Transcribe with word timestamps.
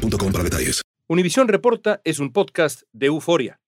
boostmobile.com 0.00 0.32
para 0.32 0.44
detalles. 0.44 0.82
Univisión 1.08 1.48
Reporta 1.48 2.00
es 2.04 2.18
un 2.20 2.32
podcast 2.32 2.82
de 2.92 3.06
euforia. 3.06 3.58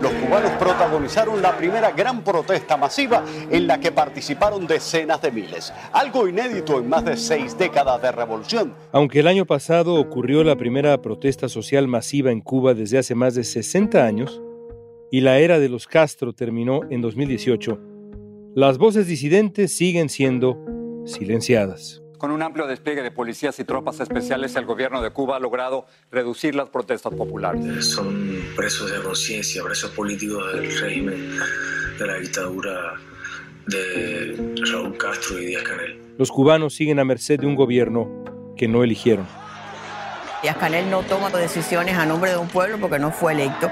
Los 0.00 0.12
cubanos 0.12 0.52
protagonizaron 0.58 1.40
la 1.40 1.56
primera 1.56 1.90
gran 1.92 2.22
protesta 2.22 2.76
masiva 2.76 3.24
en 3.50 3.66
la 3.66 3.80
que 3.80 3.90
participaron 3.90 4.66
decenas 4.66 5.22
de 5.22 5.32
miles, 5.32 5.72
algo 5.92 6.28
inédito 6.28 6.78
en 6.78 6.88
más 6.88 7.04
de 7.04 7.16
seis 7.16 7.56
décadas 7.56 8.02
de 8.02 8.12
revolución. 8.12 8.74
Aunque 8.92 9.20
el 9.20 9.26
año 9.26 9.46
pasado 9.46 9.94
ocurrió 9.94 10.44
la 10.44 10.56
primera 10.56 11.00
protesta 11.00 11.48
social 11.48 11.88
masiva 11.88 12.30
en 12.30 12.42
Cuba 12.42 12.74
desde 12.74 12.98
hace 12.98 13.14
más 13.14 13.34
de 13.34 13.44
60 13.44 14.04
años, 14.04 14.42
y 15.10 15.20
la 15.20 15.38
era 15.38 15.58
de 15.58 15.68
los 15.68 15.86
Castro 15.86 16.32
terminó 16.34 16.80
en 16.90 17.00
2018, 17.00 17.93
las 18.54 18.78
voces 18.78 19.08
disidentes 19.08 19.76
siguen 19.76 20.08
siendo 20.08 20.56
silenciadas. 21.06 22.00
Con 22.18 22.30
un 22.30 22.40
amplio 22.40 22.66
despliegue 22.66 23.02
de 23.02 23.10
policías 23.10 23.58
y 23.58 23.64
tropas 23.64 23.98
especiales, 23.98 24.54
el 24.54 24.64
gobierno 24.64 25.02
de 25.02 25.10
Cuba 25.10 25.36
ha 25.36 25.40
logrado 25.40 25.86
reducir 26.10 26.54
las 26.54 26.68
protestas 26.70 27.12
populares. 27.14 27.84
Son 27.84 28.40
presos 28.54 28.92
de 28.92 29.02
conciencia, 29.02 29.62
presos 29.64 29.90
políticos 29.90 30.54
del 30.54 30.80
régimen 30.80 31.36
de 31.98 32.06
la 32.06 32.14
dictadura 32.14 32.94
de 33.66 34.54
Raúl 34.70 34.96
Castro 34.96 35.40
y 35.40 35.46
Díaz 35.46 35.64
Canel. 35.64 36.00
Los 36.16 36.30
cubanos 36.30 36.74
siguen 36.74 37.00
a 37.00 37.04
merced 37.04 37.40
de 37.40 37.46
un 37.46 37.56
gobierno 37.56 38.08
que 38.56 38.68
no 38.68 38.84
eligieron. 38.84 39.26
Díaz 40.42 40.56
Canel 40.56 40.88
no 40.88 41.02
toma 41.02 41.28
decisiones 41.30 41.96
a 41.96 42.06
nombre 42.06 42.30
de 42.30 42.36
un 42.36 42.48
pueblo 42.48 42.78
porque 42.78 43.00
no 43.00 43.10
fue 43.10 43.32
electo. 43.32 43.68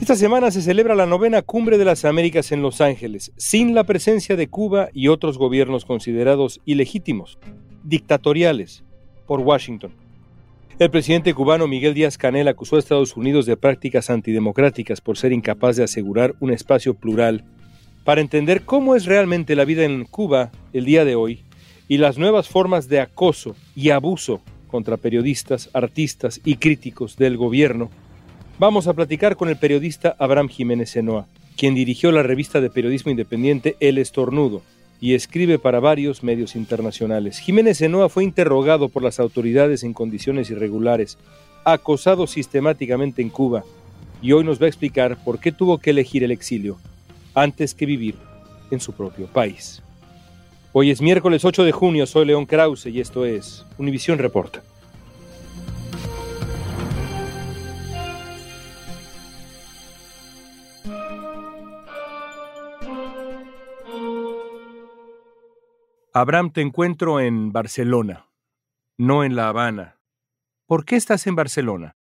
Esta 0.00 0.16
semana 0.16 0.50
se 0.50 0.62
celebra 0.62 0.96
la 0.96 1.06
novena 1.06 1.42
Cumbre 1.42 1.78
de 1.78 1.84
las 1.84 2.04
Américas 2.04 2.50
en 2.50 2.60
Los 2.60 2.80
Ángeles, 2.80 3.32
sin 3.36 3.72
la 3.74 3.84
presencia 3.84 4.34
de 4.34 4.48
Cuba 4.48 4.88
y 4.92 5.08
otros 5.08 5.38
gobiernos 5.38 5.84
considerados 5.84 6.60
ilegítimos, 6.64 7.38
dictatoriales, 7.84 8.82
por 9.26 9.40
Washington. 9.40 9.92
El 10.78 10.90
presidente 10.90 11.34
cubano 11.34 11.68
Miguel 11.68 11.94
Díaz 11.94 12.18
Canel 12.18 12.48
acusó 12.48 12.74
a 12.74 12.78
Estados 12.80 13.16
Unidos 13.16 13.46
de 13.46 13.56
prácticas 13.56 14.10
antidemocráticas 14.10 15.00
por 15.00 15.16
ser 15.16 15.32
incapaz 15.32 15.76
de 15.76 15.84
asegurar 15.84 16.34
un 16.40 16.50
espacio 16.50 16.94
plural 16.94 17.44
para 18.04 18.20
entender 18.20 18.62
cómo 18.62 18.96
es 18.96 19.06
realmente 19.06 19.54
la 19.54 19.64
vida 19.64 19.84
en 19.84 20.04
Cuba 20.04 20.50
el 20.72 20.84
día 20.84 21.04
de 21.04 21.14
hoy 21.14 21.44
y 21.86 21.98
las 21.98 22.18
nuevas 22.18 22.48
formas 22.48 22.88
de 22.88 23.00
acoso 23.00 23.54
y 23.76 23.90
abuso 23.90 24.42
contra 24.72 24.96
periodistas, 24.96 25.70
artistas 25.72 26.40
y 26.44 26.56
críticos 26.56 27.16
del 27.16 27.36
gobierno 27.36 27.90
Vamos 28.62 28.86
a 28.86 28.92
platicar 28.92 29.36
con 29.36 29.48
el 29.48 29.56
periodista 29.56 30.14
Abraham 30.20 30.48
Jiménez 30.48 30.90
Senoa, 30.90 31.26
quien 31.56 31.74
dirigió 31.74 32.12
la 32.12 32.22
revista 32.22 32.60
de 32.60 32.70
periodismo 32.70 33.10
independiente 33.10 33.76
El 33.80 33.98
Estornudo 33.98 34.62
y 35.00 35.14
escribe 35.14 35.58
para 35.58 35.80
varios 35.80 36.22
medios 36.22 36.54
internacionales. 36.54 37.38
Jiménez 37.38 37.78
Senoa 37.78 38.08
fue 38.08 38.22
interrogado 38.22 38.88
por 38.88 39.02
las 39.02 39.18
autoridades 39.18 39.82
en 39.82 39.94
condiciones 39.94 40.48
irregulares, 40.50 41.18
acosado 41.64 42.28
sistemáticamente 42.28 43.20
en 43.20 43.30
Cuba, 43.30 43.64
y 44.20 44.30
hoy 44.30 44.44
nos 44.44 44.62
va 44.62 44.66
a 44.66 44.68
explicar 44.68 45.16
por 45.24 45.40
qué 45.40 45.50
tuvo 45.50 45.78
que 45.78 45.90
elegir 45.90 46.22
el 46.22 46.30
exilio 46.30 46.78
antes 47.34 47.74
que 47.74 47.86
vivir 47.86 48.14
en 48.70 48.78
su 48.78 48.92
propio 48.92 49.26
país. 49.26 49.82
Hoy 50.74 50.90
es 50.90 51.02
miércoles 51.02 51.44
8 51.44 51.64
de 51.64 51.72
junio, 51.72 52.06
soy 52.06 52.24
León 52.24 52.46
Krause 52.46 52.86
y 52.86 52.98
esto 52.98 53.26
es 53.26 53.66
Univisión 53.76 54.18
Reporta. 54.18 54.62
Abraham, 66.14 66.52
te 66.52 66.62
encuentro 66.62 67.20
en 67.20 67.52
Barcelona, 67.52 68.24
no 68.96 69.24
en 69.24 69.36
La 69.36 69.48
Habana. 69.48 69.98
¿Por 70.66 70.86
qué 70.86 70.96
estás 70.96 71.26
en 71.26 71.36
Barcelona? 71.36 71.96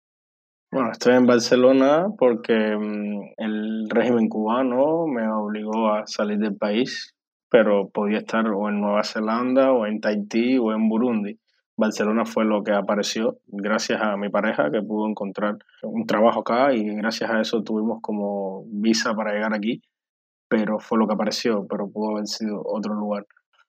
Bueno, 0.71 0.93
estoy 0.93 1.15
en 1.15 1.25
Barcelona 1.25 2.09
porque 2.19 2.77
mm, 2.77 3.33
el 3.39 3.89
régimen 3.89 4.29
cubano 4.29 5.07
me 5.07 5.27
obligó 5.27 5.91
a 5.91 6.07
salir 6.07 6.37
del 6.37 6.57
país, 6.57 7.15
pero 7.51 7.89
podía 7.89 8.19
estar 8.19 8.47
o 8.49 8.69
en 8.69 8.81
Nueva 8.81 9.05
Zelanda 9.05 9.73
o 9.73 9.87
en 9.87 10.01
Tahití 10.01 10.59
o 10.59 10.73
en 10.73 10.89
Burundi. 10.89 11.39
Barcelona 11.77 12.25
fue 12.25 12.45
lo 12.45 12.65
que 12.65 12.73
apareció 12.73 13.39
gracias 13.47 14.03
a 14.03 14.17
mi 14.17 14.29
pareja 14.29 14.71
que 14.71 14.83
pudo 14.83 15.09
encontrar 15.09 15.59
un 15.83 16.07
trabajo 16.07 16.41
acá 16.41 16.75
y 16.75 16.85
gracias 16.97 17.31
a 17.31 17.41
eso 17.41 17.63
tuvimos 17.63 18.01
como 18.03 18.65
visa 18.67 19.15
para 19.15 19.33
llegar 19.33 19.55
aquí, 19.55 19.81
pero 20.49 20.81
fue 20.81 20.99
lo 20.99 21.07
que 21.07 21.15
apareció, 21.15 21.67
pero 21.69 21.89
pudo 21.89 22.17
haber 22.17 22.27
sido 22.27 22.63
otro 22.65 22.95
lugar. 22.95 23.27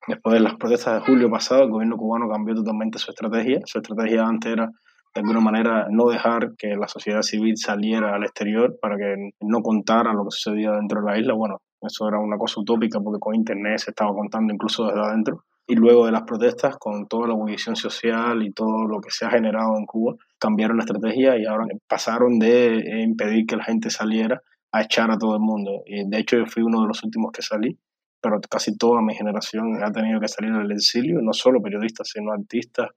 Después 0.07 0.34
de 0.34 0.40
las 0.40 0.56
protestas 0.56 0.96
de 0.96 1.00
julio 1.01 1.29
pasado, 1.29 1.63
el 1.63 1.69
gobierno 1.69 1.97
cubano 1.97 2.28
cambió 2.28 2.56
totalmente 2.56 2.97
su 2.97 3.11
estrategia. 3.11 3.59
Su 3.66 3.78
estrategia 3.78 4.25
antes 4.25 4.51
era, 4.51 4.66
de 5.13 5.22
alguna 5.22 5.40
manera, 5.40 5.88
no 5.91 6.09
dejar 6.09 6.56
que 6.57 6.75
la 6.75 6.88
sociedad 6.88 7.22
civil 7.22 7.57
saliera 7.57 8.16
al 8.16 8.23
exterior 8.23 8.75
para 8.81 8.97
que 8.97 9.34
no 9.41 9.61
contara 9.61 10.13
lo 10.13 10.23
que 10.23 10.31
sucedía 10.31 10.72
dentro 10.72 11.01
de 11.01 11.11
la 11.11 11.19
isla. 11.19 11.34
Bueno, 11.34 11.61
eso 11.81 12.07
era 12.07 12.19
una 12.19 12.38
cosa 12.38 12.62
utópica 12.62 13.00
porque 13.00 13.19
con 13.19 13.35
Internet 13.35 13.79
se 13.79 13.91
estaba 13.91 14.13
contando 14.13 14.53
incluso 14.53 14.85
desde 14.85 15.01
adentro. 15.01 15.45
Y 15.67 15.75
luego 15.75 16.06
de 16.06 16.12
las 16.12 16.23
protestas, 16.23 16.78
con 16.78 17.07
toda 17.07 17.28
la 17.28 17.35
movilización 17.35 17.75
social 17.75 18.41
y 18.44 18.51
todo 18.51 18.88
lo 18.88 19.00
que 19.00 19.12
se 19.12 19.25
ha 19.25 19.29
generado 19.29 19.78
en 19.78 19.85
Cuba, 19.85 20.16
cambiaron 20.40 20.78
la 20.78 20.84
estrategia 20.84 21.38
y 21.38 21.45
ahora 21.45 21.66
pasaron 21.88 22.40
de 22.40 23.03
impedir 23.03 23.45
que 23.45 23.56
la 23.56 23.63
gente 23.63 23.90
saliera 23.90 24.41
a 24.72 24.81
echar 24.81 25.12
a 25.12 25.17
todo 25.17 25.35
el 25.35 25.41
mundo. 25.41 25.84
Y 25.85 26.09
de 26.09 26.19
hecho 26.19 26.38
yo 26.38 26.45
fui 26.47 26.63
uno 26.63 26.81
de 26.81 26.88
los 26.88 27.03
últimos 27.03 27.31
que 27.31 27.44
salí 27.44 27.78
pero 28.22 28.40
casi 28.50 28.78
toda 28.78 29.01
mi 29.01 29.16
generación 29.16 29.84
ha 29.84 29.91
tenido 29.91 30.19
que 30.19 30.28
salir 30.28 30.51
del 30.53 30.72
exilio, 30.72 31.19
no 31.22 31.34
solo 31.34 31.61
periodistas, 31.61 32.09
sino 32.09 32.31
artistas, 32.31 32.90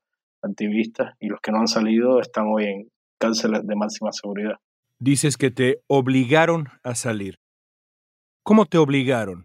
activistas, 0.43 1.15
y 1.21 1.29
los 1.29 1.41
que 1.41 1.53
no 1.53 1.59
han 1.59 1.69
salido 1.69 2.21
están 2.21 2.47
hoy 2.49 2.65
en 2.65 2.89
cárceles 3.19 3.67
de 3.67 3.77
máxima 3.77 4.11
seguridad. 4.13 4.57
Dices 4.99 5.37
que 5.37 5.51
te 5.51 5.81
obligaron 5.87 6.69
a 6.83 6.95
salir. 6.95 7.39
¿Cómo 8.45 8.67
te 8.67 8.77
obligaron? 8.77 9.45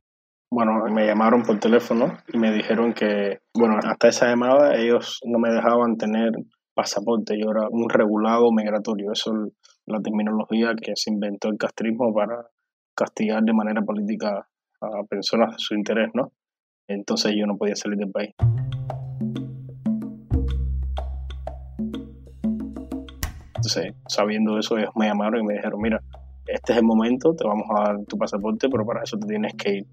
Bueno, 0.52 0.84
me 0.92 1.06
llamaron 1.06 1.44
por 1.44 1.60
teléfono 1.60 2.18
y 2.34 2.40
me 2.40 2.52
dijeron 2.52 2.94
que, 2.94 3.38
bueno, 3.54 3.78
hasta 3.84 4.08
esa 4.08 4.28
llamada 4.28 4.76
ellos 4.76 5.20
no 5.24 5.38
me 5.38 5.52
dejaban 5.52 5.98
tener 5.98 6.32
pasaporte, 6.74 7.38
yo 7.40 7.52
era 7.52 7.68
un 7.70 7.88
regulado 7.90 8.52
migratorio, 8.52 9.12
eso 9.12 9.34
es 9.34 9.54
la 9.86 10.00
terminología 10.00 10.74
que 10.82 10.94
se 10.96 11.12
inventó 11.12 11.50
el 11.50 11.60
castrismo 11.60 12.12
para 12.12 12.48
castigar 12.96 13.44
de 13.44 13.54
manera 13.54 13.84
política 13.84 14.48
a 14.82 15.04
personas 15.08 15.52
de 15.52 15.60
su 15.60 15.76
interés, 15.76 16.10
¿no? 16.16 16.32
Entonces 16.88 17.34
yo 17.38 17.46
no 17.46 17.56
podía 17.56 17.76
salir 17.76 18.00
del 18.00 18.12
país. 18.12 18.32
Entonces, 23.58 23.94
sabiendo 24.08 24.58
eso, 24.58 24.76
ellos 24.80 24.92
me 24.96 25.06
llamaron 25.06 25.42
y 25.42 25.44
me 25.44 25.54
dijeron, 25.54 25.80
mira, 25.82 26.00
este 26.48 26.74
es 26.74 26.80
el 26.80 26.86
momento, 26.86 27.36
te 27.36 27.46
vamos 27.46 27.66
a 27.70 27.84
dar 27.84 28.06
tu 28.06 28.18
pasaporte, 28.18 28.70
pero 28.70 28.86
para 28.86 29.04
eso 29.04 29.18
te 29.18 29.28
tienes 29.28 29.54
que 29.56 29.78
ir 29.78 29.88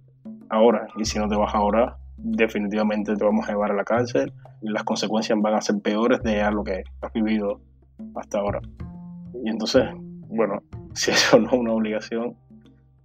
ahora. 0.48 0.86
Y 0.96 1.04
si 1.04 1.18
no 1.18 1.28
te 1.28 1.36
vas 1.36 1.54
ahora, 1.54 1.96
definitivamente 2.16 3.16
te 3.16 3.24
vamos 3.24 3.48
a 3.48 3.52
llevar 3.52 3.72
a 3.72 3.74
la 3.74 3.84
cárcel 3.84 4.32
y 4.62 4.70
las 4.70 4.84
consecuencias 4.84 5.38
van 5.40 5.54
a 5.54 5.60
ser 5.60 5.80
peores 5.80 6.22
de 6.22 6.42
lo 6.50 6.64
que 6.64 6.84
has 7.00 7.12
vivido 7.12 7.60
hasta 8.14 8.38
ahora. 8.38 8.60
Y 9.44 9.50
entonces, 9.50 9.84
bueno, 10.28 10.62
si 10.94 11.10
eso 11.10 11.38
no 11.38 11.48
es 11.48 11.52
una 11.52 11.72
obligación, 11.72 12.36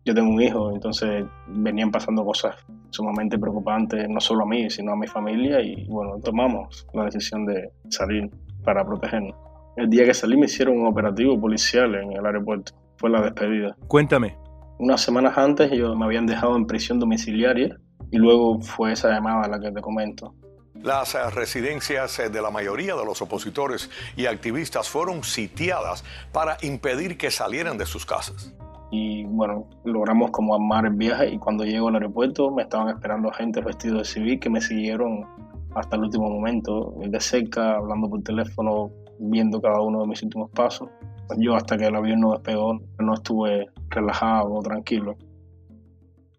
yo 0.06 0.13
tengo 0.13 0.31
un 0.31 0.42
hijo, 0.42 0.72
entonces 0.74 1.25
venían 1.48 1.92
pasando 1.92 2.24
cosas 2.25 2.56
sumamente 2.90 3.38
preocupantes, 3.38 4.07
no 4.10 4.19
solo 4.19 4.44
a 4.44 4.48
mí, 4.48 4.69
sino 4.69 4.94
a 4.94 4.95
mi 4.95 5.07
familia, 5.07 5.62
y 5.62 5.86
bueno, 5.88 6.19
tomamos 6.24 6.88
la 6.94 7.06
decisión 7.06 7.45
de 7.45 7.72
salir 7.90 8.30
para 8.63 8.84
protegernos. 8.86 9.36
El 9.75 9.90
día 9.90 10.06
que 10.06 10.13
salí 10.13 10.36
me 10.38 10.45
hicieron 10.45 10.80
un 10.80 10.88
operativo 10.88 11.40
policial 11.40 11.95
en 11.95 12.13
el 12.13 12.25
aeropuerto, 12.25 12.74
fue 13.00 13.10
la 13.10 13.22
despedida. 13.22 13.75
Cuéntame. 13.88 14.38
Unas 14.78 15.01
semanas 15.01 15.38
antes 15.38 15.72
yo 15.72 15.96
me 15.96 16.06
habían 16.06 16.25
dejado 16.25 16.56
en 16.56 16.66
prisión 16.66 17.00
domiciliaria 17.00 17.78
Y 18.12 18.18
luego 18.18 18.62
fue 18.62 18.94
esa 18.94 19.10
llamada 19.10 19.48
la 19.48 19.60
que 19.60 19.72
te 19.72 19.81
comento. 19.81 20.34
Las 20.75 21.16
eh, 21.16 21.30
residencias 21.30 22.19
eh, 22.19 22.30
de 22.30 22.42
la 22.42 22.50
mayoría 22.50 22.96
de 22.96 23.06
los 23.06 23.22
opositores 23.22 23.90
y 24.16 24.25
activistas 24.25 24.90
fueron 24.90 25.24
sitiadas 25.24 26.04
para 26.31 26.57
impedir 26.62 27.18
que 27.18 27.31
salieran 27.31 27.78
de 27.78 27.86
sus 27.86 28.06
casas. 28.06 28.54
Y 28.92 29.25
bueno, 29.25 29.69
logramos 29.84 30.31
como 30.31 30.56
armar 30.56 30.86
el 30.86 30.94
viaje 30.94 31.30
y 31.30 31.38
cuando 31.38 31.63
llego 31.63 31.90
al 31.90 31.95
aeropuerto 31.95 32.50
me 32.50 32.63
estaban 32.63 32.90
esperando 32.90 33.30
agentes 33.30 33.63
vestidos 33.63 34.00
de 34.00 34.06
civil 34.06 34.40
que 34.40 34.50
me 34.50 34.62
siguieron 34.62 35.28
hasta 35.75 35.98
el 35.98 36.04
último 36.04 36.30
momento, 36.30 36.95
de 36.98 37.19
cerca, 37.19 37.75
hablando 37.75 38.10
por 38.10 38.24
teléfono, 38.24 38.90
viendo 39.19 39.62
cada 39.62 39.81
uno 39.81 40.02
de 40.02 40.07
mis 40.07 40.24
últimos 40.24 40.50
pasos. 40.52 40.90
Yo 41.38 41.56
hasta 41.56 41.78
que 41.78 41.86
el 41.86 41.96
avión 41.96 42.22
no 42.22 42.31
despegó 42.31 42.80
no 43.00 43.14
estuve 43.14 43.68
relajado 43.90 44.60
tranquilo. 44.62 45.16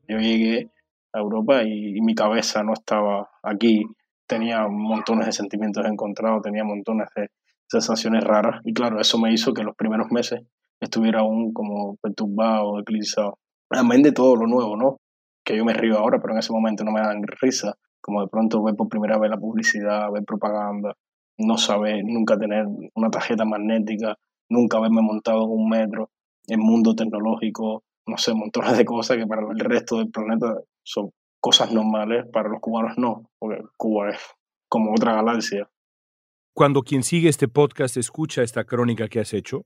Yo 0.08 0.18
llegué 0.18 0.70
a 1.12 1.18
Europa 1.18 1.62
y 1.62 2.00
mi 2.00 2.14
cabeza 2.14 2.62
no 2.62 2.72
estaba 2.72 3.30
aquí 3.42 3.84
tenía 4.30 4.68
montones 4.68 5.26
de 5.26 5.32
sentimientos 5.32 5.84
encontrados, 5.84 6.42
tenía 6.42 6.62
montones 6.62 7.08
de 7.16 7.30
sensaciones 7.66 8.22
raras 8.22 8.60
y 8.64 8.72
claro, 8.72 9.00
eso 9.00 9.18
me 9.18 9.32
hizo 9.32 9.52
que 9.52 9.64
los 9.64 9.74
primeros 9.74 10.12
meses 10.12 10.40
estuviera 10.80 11.20
aún 11.20 11.52
como 11.52 11.96
perturbado, 11.96 12.78
eclipsado. 12.78 13.38
Amén 13.70 14.02
de 14.02 14.12
todo 14.12 14.36
lo 14.36 14.46
nuevo, 14.46 14.76
¿no? 14.76 14.98
Que 15.44 15.56
yo 15.56 15.64
me 15.64 15.72
río 15.72 15.98
ahora, 15.98 16.20
pero 16.20 16.34
en 16.34 16.38
ese 16.38 16.52
momento 16.52 16.84
no 16.84 16.92
me 16.92 17.00
dan 17.00 17.22
risa, 17.40 17.74
como 18.00 18.22
de 18.22 18.28
pronto 18.28 18.62
ver 18.62 18.76
por 18.76 18.88
primera 18.88 19.18
vez 19.18 19.30
la 19.30 19.36
publicidad, 19.36 20.10
ver 20.12 20.24
propaganda, 20.24 20.94
no 21.38 21.58
saber, 21.58 22.04
nunca 22.04 22.38
tener 22.38 22.66
una 22.94 23.10
tarjeta 23.10 23.44
magnética, 23.44 24.16
nunca 24.50 24.76
haberme 24.76 25.00
montado 25.00 25.44
en 25.44 25.50
un 25.50 25.68
metro, 25.68 26.10
el 26.46 26.58
mundo 26.58 26.94
tecnológico, 26.94 27.84
no 28.06 28.18
sé, 28.18 28.34
montones 28.34 28.76
de 28.76 28.84
cosas 28.84 29.16
que 29.16 29.26
para 29.26 29.42
el 29.50 29.60
resto 29.60 29.98
del 29.98 30.10
planeta 30.10 30.58
son 30.82 31.10
cosas 31.40 31.72
normales, 31.72 32.26
para 32.32 32.48
los 32.48 32.60
cubanos 32.60 32.98
no, 32.98 33.30
porque 33.38 33.62
Cuba 33.76 34.10
es 34.10 34.18
como 34.68 34.92
otra 34.92 35.14
galaxia. 35.14 35.70
Cuando 36.52 36.82
quien 36.82 37.02
sigue 37.02 37.28
este 37.28 37.48
podcast 37.48 37.96
escucha 37.96 38.42
esta 38.42 38.64
crónica 38.64 39.08
que 39.08 39.20
has 39.20 39.32
hecho, 39.32 39.62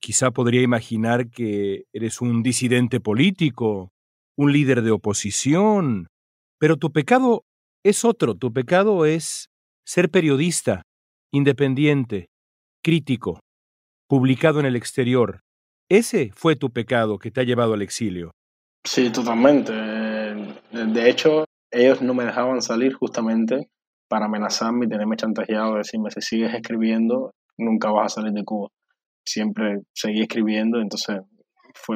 quizá 0.00 0.30
podría 0.30 0.62
imaginar 0.62 1.28
que 1.28 1.84
eres 1.92 2.20
un 2.20 2.42
disidente 2.42 3.00
político, 3.00 3.92
un 4.36 4.52
líder 4.52 4.82
de 4.82 4.90
oposición, 4.90 6.08
pero 6.58 6.76
tu 6.76 6.90
pecado 6.90 7.44
es 7.84 8.04
otro, 8.04 8.34
tu 8.34 8.52
pecado 8.52 9.04
es 9.04 9.50
ser 9.84 10.10
periodista, 10.10 10.82
independiente, 11.32 12.30
crítico, 12.82 13.40
publicado 14.12 14.60
en 14.60 14.66
el 14.66 14.76
exterior. 14.76 15.40
Ese 15.88 16.32
fue 16.34 16.54
tu 16.54 16.68
pecado 16.68 17.18
que 17.18 17.30
te 17.30 17.40
ha 17.40 17.44
llevado 17.44 17.72
al 17.72 17.80
exilio. 17.80 18.32
Sí, 18.84 19.08
totalmente. 19.10 19.72
De 19.72 21.08
hecho, 21.08 21.46
ellos 21.70 22.02
no 22.02 22.12
me 22.12 22.26
dejaban 22.26 22.60
salir 22.60 22.92
justamente 22.92 23.70
para 24.08 24.26
amenazarme 24.26 24.84
y 24.84 24.88
tenerme 24.90 25.16
chantajeado, 25.16 25.76
decirme, 25.76 26.10
si 26.10 26.20
sigues 26.20 26.52
escribiendo, 26.52 27.32
nunca 27.56 27.90
vas 27.90 28.12
a 28.12 28.20
salir 28.20 28.34
de 28.34 28.44
Cuba. 28.44 28.68
Siempre 29.24 29.78
seguí 29.94 30.20
escribiendo, 30.20 30.78
entonces 30.78 31.20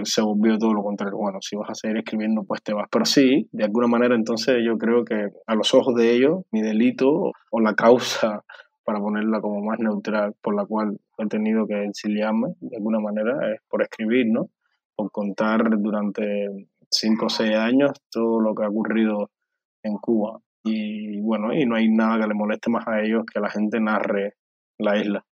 se 0.05 0.23
volvió 0.23 0.57
todo 0.57 0.73
lo 0.73 0.83
contrario. 0.83 1.19
Bueno, 1.19 1.41
si 1.43 1.55
vas 1.55 1.69
a 1.69 1.75
seguir 1.75 1.99
escribiendo, 1.99 2.45
pues 2.45 2.63
te 2.63 2.73
vas. 2.73 2.87
Pero 2.91 3.05
sí, 3.05 3.47
de 3.53 3.65
alguna 3.65 3.89
manera, 3.89 4.15
entonces 4.15 4.57
yo 4.65 4.79
creo 4.79 5.05
que 5.05 5.29
a 5.47 5.55
los 5.55 5.75
ojos 5.75 5.95
de 5.95 6.15
ellos, 6.15 6.45
mi 6.51 6.63
delito 6.63 7.31
o 7.51 7.61
la 7.61 7.75
causa, 7.75 8.43
para 8.87 9.01
ponerla 9.01 9.41
como 9.41 9.61
más 9.63 9.81
neutral, 9.81 10.37
por 10.41 10.55
la 10.55 10.65
cual 10.65 10.97
he 11.19 11.27
tenido 11.27 11.67
que 11.67 11.87
exiliarme, 11.87 12.55
de 12.61 12.77
alguna 12.77 13.01
manera, 13.01 13.53
es 13.53 13.61
por 13.69 13.83
escribir, 13.83 14.27
¿no? 14.29 14.49
Por 14.95 15.11
contar 15.11 15.69
durante 15.77 16.69
cinco 16.89 17.27
o 17.27 17.29
seis 17.29 17.57
años 17.57 17.91
todo 18.13 18.41
lo 18.41 18.55
que 18.55 18.65
ha 18.65 18.69
ocurrido 18.69 19.33
en 19.83 19.97
Cuba. 19.97 20.39
Y 20.63 21.21
bueno, 21.21 21.53
y 21.53 21.67
no 21.67 21.75
hay 21.75 21.89
nada 21.89 22.21
que 22.21 22.29
le 22.29 22.35
moleste 22.35 22.71
más 22.71 22.87
a 22.87 23.03
ellos 23.03 23.25
que 23.27 23.41
la 23.41 23.51
gente 23.51 23.81
narre 23.81 24.35
la 24.79 24.97
isla. 25.01 25.27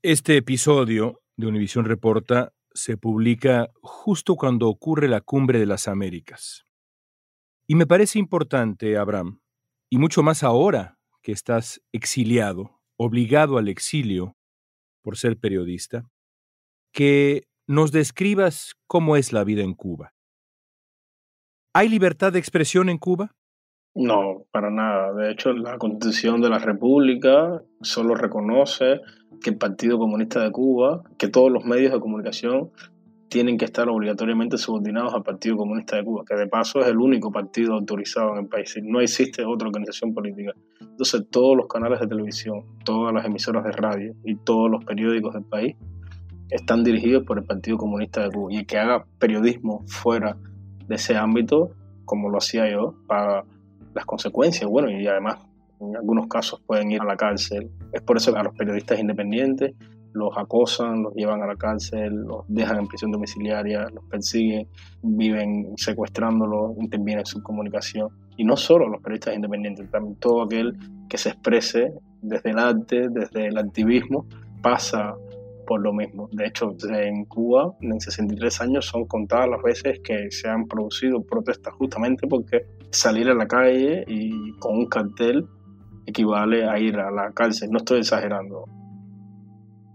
Este 0.00 0.36
episodio 0.36 1.22
de 1.36 1.48
Univisión 1.48 1.86
Reporta 1.86 2.52
se 2.72 2.96
publica 2.96 3.70
justo 3.82 4.36
cuando 4.36 4.68
ocurre 4.68 5.08
la 5.08 5.20
cumbre 5.20 5.58
de 5.58 5.66
las 5.66 5.88
Américas. 5.88 6.64
Y 7.66 7.74
me 7.74 7.86
parece 7.86 8.20
importante, 8.20 8.96
Abraham, 8.96 9.40
y 9.90 9.98
mucho 9.98 10.22
más 10.22 10.44
ahora 10.44 10.93
que 11.24 11.32
estás 11.32 11.82
exiliado, 11.90 12.78
obligado 12.96 13.56
al 13.56 13.68
exilio 13.68 14.36
por 15.02 15.16
ser 15.16 15.38
periodista, 15.38 16.04
que 16.92 17.48
nos 17.66 17.92
describas 17.92 18.74
cómo 18.86 19.16
es 19.16 19.32
la 19.32 19.42
vida 19.42 19.62
en 19.62 19.72
Cuba. 19.72 20.12
¿Hay 21.74 21.88
libertad 21.88 22.32
de 22.32 22.38
expresión 22.38 22.90
en 22.90 22.98
Cuba? 22.98 23.32
No, 23.94 24.44
para 24.50 24.70
nada. 24.70 25.14
De 25.14 25.32
hecho, 25.32 25.52
la 25.54 25.78
Constitución 25.78 26.42
de 26.42 26.50
la 26.50 26.58
República 26.58 27.62
solo 27.80 28.14
reconoce 28.14 29.00
que 29.42 29.50
el 29.50 29.56
Partido 29.56 29.98
Comunista 29.98 30.42
de 30.42 30.52
Cuba, 30.52 31.04
que 31.18 31.28
todos 31.28 31.50
los 31.50 31.64
medios 31.64 31.92
de 31.92 32.00
comunicación 32.00 32.70
tienen 33.34 33.58
que 33.58 33.64
estar 33.64 33.88
obligatoriamente 33.88 34.56
subordinados 34.56 35.12
al 35.12 35.24
Partido 35.24 35.56
Comunista 35.56 35.96
de 35.96 36.04
Cuba, 36.04 36.22
que 36.24 36.36
de 36.36 36.46
paso 36.46 36.78
es 36.78 36.86
el 36.86 36.98
único 36.98 37.32
partido 37.32 37.74
autorizado 37.74 38.30
en 38.34 38.44
el 38.44 38.46
país. 38.46 38.72
No 38.80 39.00
existe 39.00 39.44
otra 39.44 39.66
organización 39.66 40.14
política. 40.14 40.52
Entonces, 40.80 41.24
todos 41.32 41.56
los 41.56 41.66
canales 41.66 41.98
de 41.98 42.06
televisión, 42.06 42.64
todas 42.84 43.12
las 43.12 43.26
emisoras 43.26 43.64
de 43.64 43.72
radio 43.72 44.14
y 44.22 44.36
todos 44.36 44.70
los 44.70 44.84
periódicos 44.84 45.34
del 45.34 45.42
país 45.42 45.74
están 46.48 46.84
dirigidos 46.84 47.24
por 47.24 47.38
el 47.38 47.44
Partido 47.44 47.76
Comunista 47.76 48.22
de 48.22 48.30
Cuba. 48.30 48.52
Y 48.52 48.58
el 48.58 48.66
que 48.66 48.78
haga 48.78 49.04
periodismo 49.18 49.82
fuera 49.88 50.36
de 50.86 50.94
ese 50.94 51.16
ámbito, 51.16 51.72
como 52.04 52.30
lo 52.30 52.38
hacía 52.38 52.70
yo, 52.70 52.94
para 53.08 53.42
las 53.96 54.06
consecuencias. 54.06 54.70
Bueno, 54.70 54.92
y 54.92 55.08
además 55.08 55.38
en 55.80 55.96
algunos 55.96 56.28
casos 56.28 56.62
pueden 56.64 56.92
ir 56.92 57.00
a 57.00 57.04
la 57.04 57.16
cárcel. 57.16 57.68
Es 57.92 58.00
por 58.00 58.16
eso 58.16 58.32
que 58.32 58.38
a 58.38 58.44
los 58.44 58.54
periodistas 58.54 59.00
independientes 59.00 59.74
los 60.14 60.30
acosan, 60.38 61.02
los 61.02 61.14
llevan 61.14 61.42
a 61.42 61.46
la 61.46 61.56
cárcel, 61.56 62.14
los 62.14 62.44
dejan 62.48 62.78
en 62.78 62.86
prisión 62.86 63.10
domiciliaria, 63.10 63.88
los 63.92 64.04
persiguen, 64.04 64.68
viven 65.02 65.74
secuestrándolos, 65.76 66.76
intervienen 66.78 67.20
en 67.20 67.26
su 67.26 67.42
comunicación. 67.42 68.08
Y 68.36 68.44
no 68.44 68.56
solo 68.56 68.88
los 68.88 69.02
periodistas 69.02 69.34
independientes, 69.34 69.90
también 69.90 70.16
todo 70.16 70.42
aquel 70.42 70.76
que 71.08 71.18
se 71.18 71.30
exprese 71.30 71.92
desde 72.22 72.50
el 72.50 72.58
arte, 72.58 73.08
desde 73.10 73.48
el 73.48 73.58
activismo, 73.58 74.26
pasa 74.62 75.14
por 75.66 75.80
lo 75.80 75.92
mismo. 75.92 76.28
De 76.32 76.46
hecho, 76.46 76.76
en 76.90 77.24
Cuba, 77.24 77.74
en 77.80 78.00
63 78.00 78.60
años, 78.60 78.86
son 78.86 79.06
contadas 79.06 79.48
las 79.48 79.62
veces 79.62 79.98
que 80.04 80.30
se 80.30 80.48
han 80.48 80.66
producido 80.66 81.22
protestas 81.22 81.74
justamente 81.74 82.26
porque 82.28 82.66
salir 82.90 83.28
a 83.28 83.34
la 83.34 83.48
calle 83.48 84.04
y 84.06 84.52
con 84.58 84.76
un 84.76 84.86
cartel 84.86 85.46
equivale 86.06 86.68
a 86.68 86.78
ir 86.78 86.98
a 86.98 87.10
la 87.10 87.32
cárcel. 87.32 87.70
No 87.70 87.78
estoy 87.78 88.00
exagerando. 88.00 88.64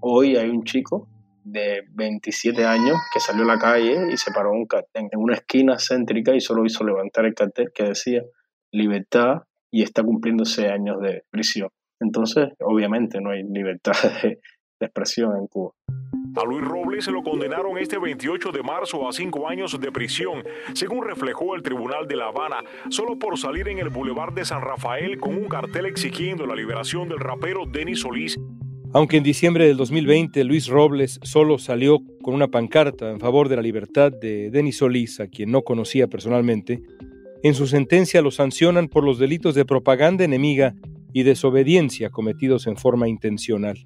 Hoy 0.02 0.38
hay 0.38 0.50
un 0.50 0.64
chico 0.64 1.08
de 1.44 1.84
27 1.92 2.66
años 2.66 2.98
que 3.14 3.20
salió 3.20 3.44
a 3.44 3.48
la 3.48 3.60
calle 3.60 4.14
y 4.14 4.18
se 4.18 4.32
paró 4.32 4.52
un 4.52 4.66
en 4.94 5.10
una 5.20 5.36
esquina 5.36 5.78
céntrica 5.78 6.34
y 6.34 6.40
solo 6.40 6.66
hizo 6.66 6.86
levantar 6.86 7.26
el 7.26 7.34
cartel 7.34 7.72
que 7.74 7.84
decía 7.84 8.24
libertad 8.72 9.44
y 9.72 9.84
está 9.84 10.04
cumpliéndose 10.04 10.70
años 10.70 11.02
de 11.02 11.24
prisión. 11.30 11.70
Entonces, 12.00 12.50
obviamente 12.60 13.20
no 13.20 13.32
hay 13.32 13.44
libertad 13.44 13.94
de, 14.24 14.40
expresión 14.80 15.36
en 15.38 15.48
Cuba. 15.48 15.74
A 16.38 16.46
Luis 16.46 16.64
Robles 16.64 17.04
se 17.04 17.12
lo 17.12 17.22
condenaron 17.22 17.78
este 17.78 17.98
28 17.98 18.52
de 18.52 18.64
marzo 18.64 19.10
a 19.10 19.12
cinco 19.12 19.50
años 19.50 19.78
de 19.78 19.92
prisión, 19.92 20.44
según 20.74 21.04
reflejó 21.04 21.56
el 21.56 21.64
Tribunal 21.64 22.08
de 22.08 22.16
La 22.16 22.28
Habana, 22.28 22.64
solo 22.90 23.20
por 23.20 23.38
salir 23.38 23.68
en 23.68 23.80
el 23.80 23.90
Boulevard 23.90 24.34
de 24.34 24.46
San 24.46 24.62
Rafael 24.62 25.20
con 25.20 25.36
un 25.36 25.50
cartel 25.50 25.86
exigiendo 25.86 26.46
la 26.46 26.56
liberación 26.56 27.10
del 27.10 27.20
rapero 27.20 27.66
Denis 27.66 28.00
Solís. 28.00 28.40
Aunque 28.92 29.18
en 29.18 29.24
diciembre 29.24 29.68
del 29.68 29.78
2020 29.78 30.44
Luis 30.44 30.68
Robles 30.68 31.20
solo 31.22 31.60
salió 31.60 32.00
con 32.24 32.34
una 32.34 32.48
pancarta 32.48 33.12
en 33.12 33.20
favor 33.20 33.48
de 33.48 33.56
la 33.56 33.62
libertad 33.62 34.12
de 34.12 34.50
Denis 34.50 34.78
Solís, 34.78 35.20
a 35.20 35.28
quien 35.28 35.52
no 35.52 35.62
conocía 35.62 36.08
personalmente, 36.08 36.82
en 37.44 37.54
su 37.54 37.68
sentencia 37.68 38.24
lo 38.24 38.32
sancionan 38.32 38.88
por 38.88 39.04
los 39.04 39.20
delitos 39.20 39.54
de 39.54 39.64
propaganda 39.64 40.24
enemiga 40.24 40.74
y 41.14 41.22
desobediencia 41.22 42.10
cometidos 42.10 42.66
en 42.66 42.78
forma 42.78 43.08
intencional. 43.08 43.78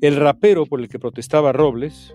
El 0.00 0.14
rapero 0.14 0.66
por 0.66 0.80
el 0.80 0.88
que 0.88 1.00
protestaba 1.00 1.52
Robles 1.52 2.14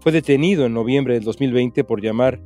fue 0.00 0.12
detenido 0.12 0.66
en 0.66 0.74
noviembre 0.74 1.14
del 1.14 1.24
2020 1.24 1.82
por 1.82 2.00
llamar 2.00 2.40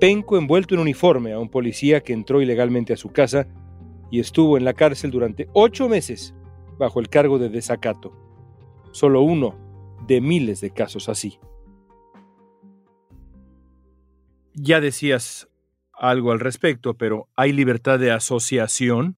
penco 0.00 0.36
envuelto 0.36 0.74
en 0.74 0.80
uniforme 0.80 1.32
a 1.32 1.38
un 1.38 1.48
policía 1.48 2.00
que 2.00 2.12
entró 2.12 2.42
ilegalmente 2.42 2.92
a 2.92 2.96
su 2.96 3.10
casa 3.10 3.46
y 4.10 4.18
estuvo 4.18 4.58
en 4.58 4.64
la 4.64 4.74
cárcel 4.74 5.12
durante 5.12 5.46
ocho 5.52 5.88
meses 5.88 6.34
bajo 6.78 7.00
el 7.00 7.08
cargo 7.08 7.38
de 7.38 7.48
desacato. 7.48 8.12
Solo 8.92 9.22
uno 9.22 9.54
de 10.06 10.20
miles 10.20 10.60
de 10.60 10.70
casos 10.70 11.08
así. 11.08 11.38
Ya 14.54 14.80
decías 14.80 15.48
algo 15.92 16.32
al 16.32 16.40
respecto, 16.40 16.94
pero 16.94 17.28
¿hay 17.36 17.52
libertad 17.52 17.98
de 17.98 18.12
asociación? 18.12 19.16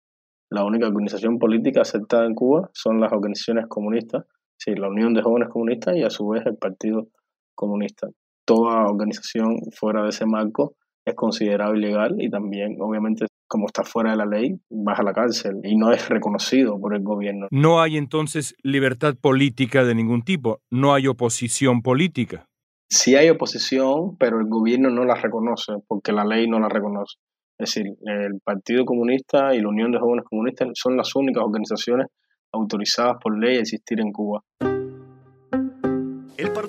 La 0.51 0.65
única 0.65 0.87
organización 0.87 1.39
política 1.39 1.83
aceptada 1.83 2.27
en 2.27 2.35
Cuba 2.35 2.71
son 2.73 3.01
las 3.01 3.13
organizaciones 3.13 3.67
comunistas 3.69 4.25
Sí, 4.57 4.75
la 4.75 4.89
Unión 4.89 5.15
de 5.15 5.23
Jóvenes 5.23 5.49
Comunistas 5.51 5.97
y 5.97 6.03
a 6.03 6.11
su 6.11 6.27
vez 6.29 6.45
el 6.47 6.57
Partido 6.57 7.09
Comunista. 7.55 8.09
Toda 8.47 8.87
organización 8.87 9.59
fuera 9.73 10.03
de 10.03 10.11
ese 10.11 10.27
marco 10.27 10.77
es 11.05 11.15
considerado 11.15 11.75
ilegal 11.75 12.15
y 12.19 12.31
también, 12.31 12.77
obviamente, 12.81 13.27
como 13.47 13.67
está 13.67 13.83
fuera 13.83 14.13
de 14.13 14.17
la 14.17 14.27
ley, 14.27 14.55
vas 14.71 14.99
a 14.99 15.03
la 15.03 15.13
cárcel 15.13 15.61
y 15.63 15.77
no 15.77 15.93
es 15.93 16.09
reconocido 16.09 16.79
por 16.81 16.95
el 16.95 17.03
gobierno. 17.03 17.47
No 17.51 17.81
hay 17.81 17.97
entonces 17.97 18.55
libertad 18.63 19.15
política 19.21 19.85
de 19.85 19.95
ningún 19.95 20.23
tipo, 20.23 20.61
no 20.71 20.95
hay 20.95 21.07
oposición 21.07 21.83
política. 21.83 22.47
Sí 22.89 23.17
hay 23.17 23.31
oposición, 23.31 24.17
pero 24.19 24.39
el 24.39 24.47
gobierno 24.49 24.91
no 24.91 25.05
la 25.05 25.15
reconoce 25.15 25.73
porque 25.89 26.13
la 26.13 26.25
ley 26.25 26.49
no 26.49 26.61
la 26.61 26.69
reconoce. 26.69 27.17
Es 27.59 27.75
decir, 27.75 27.93
el 28.03 28.41
Partido 28.45 28.85
Comunista 28.85 29.55
y 29.55 29.61
la 29.61 29.69
Unión 29.69 29.93
de 29.93 29.99
Jóvenes 29.99 30.25
Comunistas 30.29 30.69
son 30.75 30.97
las 30.97 31.15
únicas 31.15 31.45
organizaciones 31.45 32.09
autorizadas 32.53 33.17
por 33.23 33.39
ley 33.39 33.57
a 33.57 33.61
existir 33.61 34.01
en 34.01 34.13
Cuba. 34.13 34.43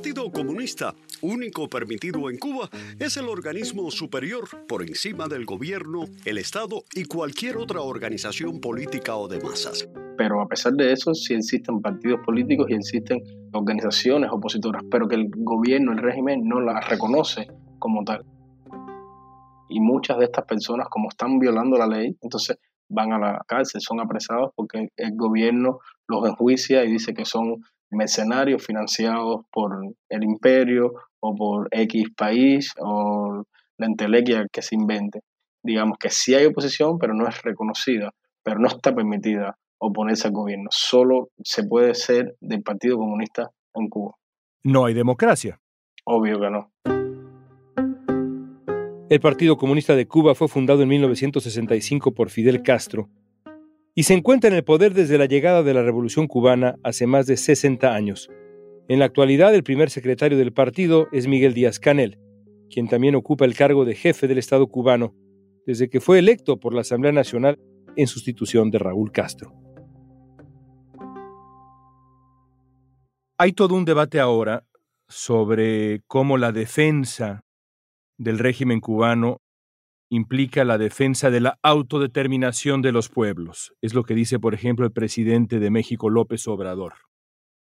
Partido 0.05 0.31
Comunista, 0.31 0.93
único 1.23 1.67
permitido 1.67 2.29
en 2.29 2.37
Cuba, 2.37 2.69
es 2.99 3.17
el 3.17 3.27
organismo 3.27 3.89
superior 3.89 4.47
por 4.67 4.83
encima 4.83 5.27
del 5.27 5.45
gobierno, 5.45 6.03
el 6.25 6.37
Estado 6.37 6.83
y 6.93 7.05
cualquier 7.05 7.57
otra 7.57 7.81
organización 7.81 8.61
política 8.61 9.15
o 9.15 9.27
de 9.27 9.39
masas. 9.39 9.89
Pero 10.15 10.41
a 10.41 10.47
pesar 10.47 10.73
de 10.73 10.91
eso, 10.91 11.15
sí 11.15 11.33
existen 11.33 11.81
partidos 11.81 12.19
políticos 12.23 12.67
y 12.69 12.75
existen 12.75 13.19
organizaciones 13.51 14.29
opositoras, 14.31 14.83
pero 14.91 15.07
que 15.07 15.15
el 15.15 15.27
gobierno, 15.27 15.93
el 15.93 15.97
régimen, 15.97 16.47
no 16.47 16.61
las 16.61 16.87
reconoce 16.87 17.47
como 17.79 18.03
tal. 18.03 18.23
Y 19.69 19.79
muchas 19.79 20.19
de 20.19 20.25
estas 20.25 20.45
personas, 20.45 20.87
como 20.87 21.09
están 21.09 21.39
violando 21.39 21.79
la 21.79 21.87
ley, 21.87 22.15
entonces 22.21 22.59
van 22.89 23.11
a 23.11 23.17
la 23.17 23.41
cárcel, 23.47 23.81
son 23.81 23.99
apresados 23.99 24.51
porque 24.55 24.89
el 24.97 25.15
gobierno 25.15 25.79
los 26.07 26.29
enjuicia 26.29 26.85
y 26.85 26.91
dice 26.91 27.15
que 27.15 27.25
son 27.25 27.63
mercenarios 27.91 28.65
financiados 28.65 29.45
por 29.51 29.71
el 30.09 30.23
imperio 30.23 30.93
o 31.19 31.35
por 31.35 31.67
X 31.71 32.09
país 32.15 32.73
o 32.79 33.43
la 33.77 33.85
entelequia 33.85 34.45
que 34.51 34.61
se 34.61 34.75
invente. 34.75 35.21
Digamos 35.63 35.97
que 35.97 36.09
sí 36.09 36.35
hay 36.35 36.45
oposición, 36.45 36.97
pero 36.99 37.13
no 37.13 37.27
es 37.27 37.41
reconocida, 37.41 38.11
pero 38.43 38.59
no 38.59 38.67
está 38.67 38.93
permitida 38.93 39.57
oponerse 39.79 40.27
al 40.27 40.33
gobierno. 40.33 40.69
Solo 40.71 41.29
se 41.43 41.63
puede 41.63 41.95
ser 41.95 42.35
del 42.39 42.61
Partido 42.61 42.97
Comunista 42.97 43.49
en 43.73 43.89
Cuba. 43.89 44.15
No 44.63 44.85
hay 44.85 44.93
democracia. 44.93 45.59
Obvio 46.05 46.39
que 46.39 46.49
no. 46.49 46.71
El 49.07 49.19
Partido 49.19 49.57
Comunista 49.57 49.95
de 49.95 50.07
Cuba 50.07 50.33
fue 50.33 50.47
fundado 50.47 50.81
en 50.81 50.89
1965 50.89 52.13
por 52.13 52.29
Fidel 52.29 52.63
Castro 52.63 53.09
y 53.95 54.03
se 54.03 54.13
encuentra 54.13 54.49
en 54.49 54.55
el 54.55 54.65
poder 54.65 54.93
desde 54.93 55.17
la 55.17 55.25
llegada 55.25 55.63
de 55.63 55.73
la 55.73 55.81
Revolución 55.81 56.27
cubana 56.27 56.75
hace 56.83 57.07
más 57.07 57.25
de 57.27 57.37
60 57.37 57.95
años. 57.95 58.29
En 58.89 58.99
la 58.99 59.05
actualidad, 59.05 59.55
el 59.55 59.63
primer 59.63 59.89
secretario 59.89 60.37
del 60.37 60.51
partido 60.51 61.07
es 61.13 61.27
Miguel 61.27 61.53
Díaz 61.53 61.79
Canel, 61.79 62.19
quien 62.69 62.89
también 62.89 63.15
ocupa 63.15 63.45
el 63.45 63.55
cargo 63.55 63.85
de 63.85 63.95
jefe 63.95 64.27
del 64.27 64.37
Estado 64.37 64.67
cubano 64.67 65.15
desde 65.65 65.89
que 65.89 66.01
fue 66.01 66.19
electo 66.19 66.59
por 66.59 66.73
la 66.73 66.81
Asamblea 66.81 67.13
Nacional 67.13 67.57
en 67.95 68.07
sustitución 68.07 68.69
de 68.69 68.79
Raúl 68.79 69.11
Castro. 69.13 69.53
Hay 73.37 73.53
todo 73.53 73.75
un 73.75 73.85
debate 73.85 74.19
ahora 74.19 74.65
sobre 75.07 76.01
cómo 76.07 76.37
la 76.37 76.51
defensa 76.51 77.45
del 78.17 78.39
régimen 78.39 78.81
cubano 78.81 79.41
implica 80.09 80.63
la 80.63 80.77
defensa 80.77 81.29
de 81.29 81.41
la 81.41 81.59
autodeterminación 81.63 82.81
de 82.81 82.91
los 82.91 83.09
pueblos. 83.09 83.73
Es 83.81 83.93
lo 83.93 84.03
que 84.03 84.15
dice, 84.15 84.39
por 84.39 84.53
ejemplo, 84.53 84.85
el 84.85 84.91
presidente 84.91 85.59
de 85.59 85.71
México, 85.71 86.09
López 86.09 86.47
Obrador. 86.47 86.93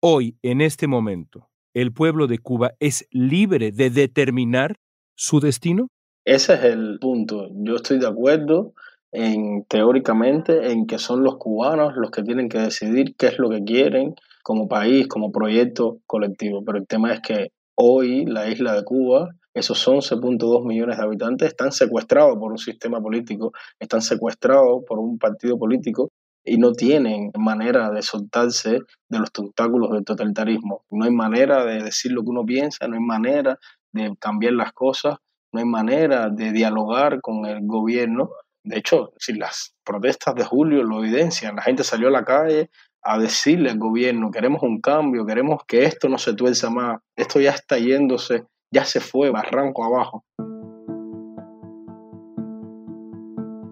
Hoy, 0.01 0.37
en 0.43 0.61
este 0.61 0.87
momento, 0.87 1.49
¿el 1.73 1.93
pueblo 1.93 2.27
de 2.27 2.39
Cuba 2.39 2.73
es 2.79 3.07
libre 3.11 3.71
de 3.71 3.89
determinar 3.89 4.75
su 5.15 5.39
destino? 5.39 5.87
Ese 6.25 6.55
es 6.55 6.63
el 6.63 6.97
punto. 6.99 7.49
Yo 7.53 7.75
estoy 7.75 7.99
de 7.99 8.07
acuerdo 8.07 8.73
en 9.11 9.63
teóricamente 9.65 10.71
en 10.71 10.87
que 10.87 10.99
son 10.99 11.23
los 11.23 11.37
cubanos 11.37 11.93
los 11.95 12.11
que 12.11 12.23
tienen 12.23 12.49
que 12.49 12.59
decidir 12.59 13.15
qué 13.15 13.27
es 13.27 13.39
lo 13.39 13.49
que 13.49 13.63
quieren 13.63 14.15
como 14.43 14.67
país, 14.67 15.07
como 15.07 15.31
proyecto 15.31 15.99
colectivo. 16.05 16.63
Pero 16.65 16.79
el 16.79 16.87
tema 16.87 17.13
es 17.13 17.21
que 17.21 17.51
hoy 17.75 18.25
la 18.25 18.49
isla 18.49 18.73
de 18.73 18.83
Cuba 18.83 19.29
esos 19.55 19.87
11.2 19.87 20.65
millones 20.65 20.97
de 20.97 21.03
habitantes 21.03 21.47
están 21.47 21.71
secuestrados 21.71 22.37
por 22.37 22.51
un 22.51 22.57
sistema 22.57 23.01
político, 23.01 23.53
están 23.79 24.01
secuestrados 24.01 24.83
por 24.85 24.99
un 24.99 25.17
partido 25.17 25.57
político 25.57 26.11
y 26.43 26.57
no 26.57 26.73
tienen 26.73 27.31
manera 27.37 27.89
de 27.89 28.01
soltarse 28.01 28.81
de 29.09 29.19
los 29.19 29.31
tentáculos 29.31 29.91
del 29.91 30.03
totalitarismo. 30.03 30.83
No 30.91 31.05
hay 31.05 31.11
manera 31.11 31.65
de 31.65 31.81
decir 31.81 32.11
lo 32.11 32.21
que 32.21 32.29
uno 32.29 32.45
piensa, 32.45 32.87
no 32.87 32.95
hay 32.95 33.01
manera 33.01 33.57
de 33.93 34.13
cambiar 34.19 34.53
las 34.53 34.73
cosas, 34.73 35.15
no 35.53 35.59
hay 35.61 35.65
manera 35.65 36.29
de 36.29 36.51
dialogar 36.51 37.21
con 37.21 37.45
el 37.45 37.65
gobierno. 37.65 38.31
De 38.61 38.77
hecho, 38.77 39.13
si 39.17 39.33
las 39.33 39.73
protestas 39.85 40.35
de 40.35 40.43
julio 40.43 40.83
lo 40.83 40.99
evidencian, 40.99 41.55
la 41.55 41.61
gente 41.61 41.85
salió 41.85 42.09
a 42.09 42.11
la 42.11 42.25
calle 42.25 42.69
a 43.01 43.17
decirle 43.17 43.69
al 43.69 43.79
gobierno, 43.79 44.31
queremos 44.31 44.63
un 44.63 44.81
cambio, 44.81 45.25
queremos 45.25 45.61
que 45.65 45.85
esto 45.85 46.09
no 46.09 46.17
se 46.17 46.33
tuerza 46.33 46.69
más, 46.69 46.99
esto 47.15 47.39
ya 47.39 47.51
está 47.51 47.77
yéndose 47.77 48.43
ya 48.75 48.83
se 48.83 48.99
fue 48.99 49.29
barranco 49.29 49.85
abajo. 49.85 50.25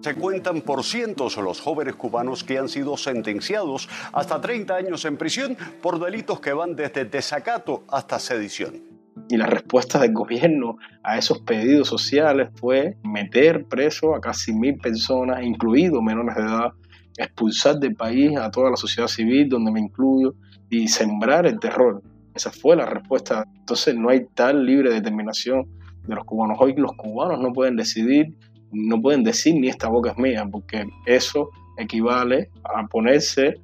Se 0.02 0.16
cuentan 0.16 0.62
por 0.62 0.86
cientos 0.86 1.36
los 1.36 1.60
jóvenes 1.60 1.96
cubanos 1.96 2.46
que 2.46 2.58
han 2.58 2.70
sido 2.70 2.96
sentenciados 2.96 3.90
hasta 4.14 4.40
30 4.40 4.74
años 4.74 5.04
en 5.04 5.18
prisión 5.18 5.58
por 5.82 6.00
delitos 6.00 6.40
que 6.40 6.54
van 6.54 6.78
desde 6.78 7.04
desacato 7.04 7.84
hasta 7.90 8.18
sedición. 8.18 8.82
Y 9.28 9.36
la 9.36 9.46
respuesta 9.46 10.00
del 10.00 10.14
gobierno 10.14 10.78
a 11.04 11.18
esos 11.18 11.40
pedidos 11.40 11.90
sociales 11.90 12.50
fue 12.56 12.96
meter 13.04 13.66
preso 13.66 14.16
a 14.16 14.22
casi 14.22 14.54
mil 14.54 14.78
personas, 14.78 15.44
incluidos 15.44 16.02
menores 16.02 16.38
de 16.38 16.44
edad, 16.44 16.72
expulsar 17.18 17.76
del 17.76 17.96
país 17.96 18.38
a 18.38 18.50
toda 18.52 18.70
la 18.72 18.78
sociedad 18.78 19.10
civil, 19.10 19.50
donde 19.50 19.72
me 19.72 19.82
incluyo, 19.82 20.36
y 20.70 20.88
sembrar 20.88 21.46
el 21.46 21.60
terror. 21.60 22.02
Esa 22.36 22.52
fue 22.52 22.76
la 22.76 22.86
respuesta. 22.86 23.46
Entonces 23.60 23.96
no 23.96 24.10
hay 24.10 24.26
tal 24.34 24.66
libre 24.66 24.92
determinación 24.92 25.68
de 26.08 26.16
los 26.16 26.26
cubanos. 26.26 26.58
Hoy 26.60 26.74
los 26.76 26.92
cubanos 26.94 27.40
no 27.40 27.52
pueden 27.54 27.76
decidir, 27.76 28.38
no 28.72 29.02
pueden 29.02 29.24
decir 29.24 29.56
ni 29.56 29.70
esta 29.70 29.90
boca 29.90 30.12
es 30.12 30.18
mía, 30.18 30.48
porque 30.52 30.86
eso 31.06 31.50
equivale 31.78 32.50
a 32.64 32.86
ponerse 32.88 33.62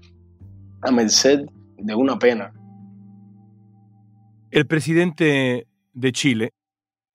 a 0.81 0.91
merced 0.91 1.45
de 1.77 1.95
una 1.95 2.17
pena. 2.17 2.53
El 4.51 4.65
presidente 4.65 5.67
de 5.93 6.11
Chile 6.11 6.51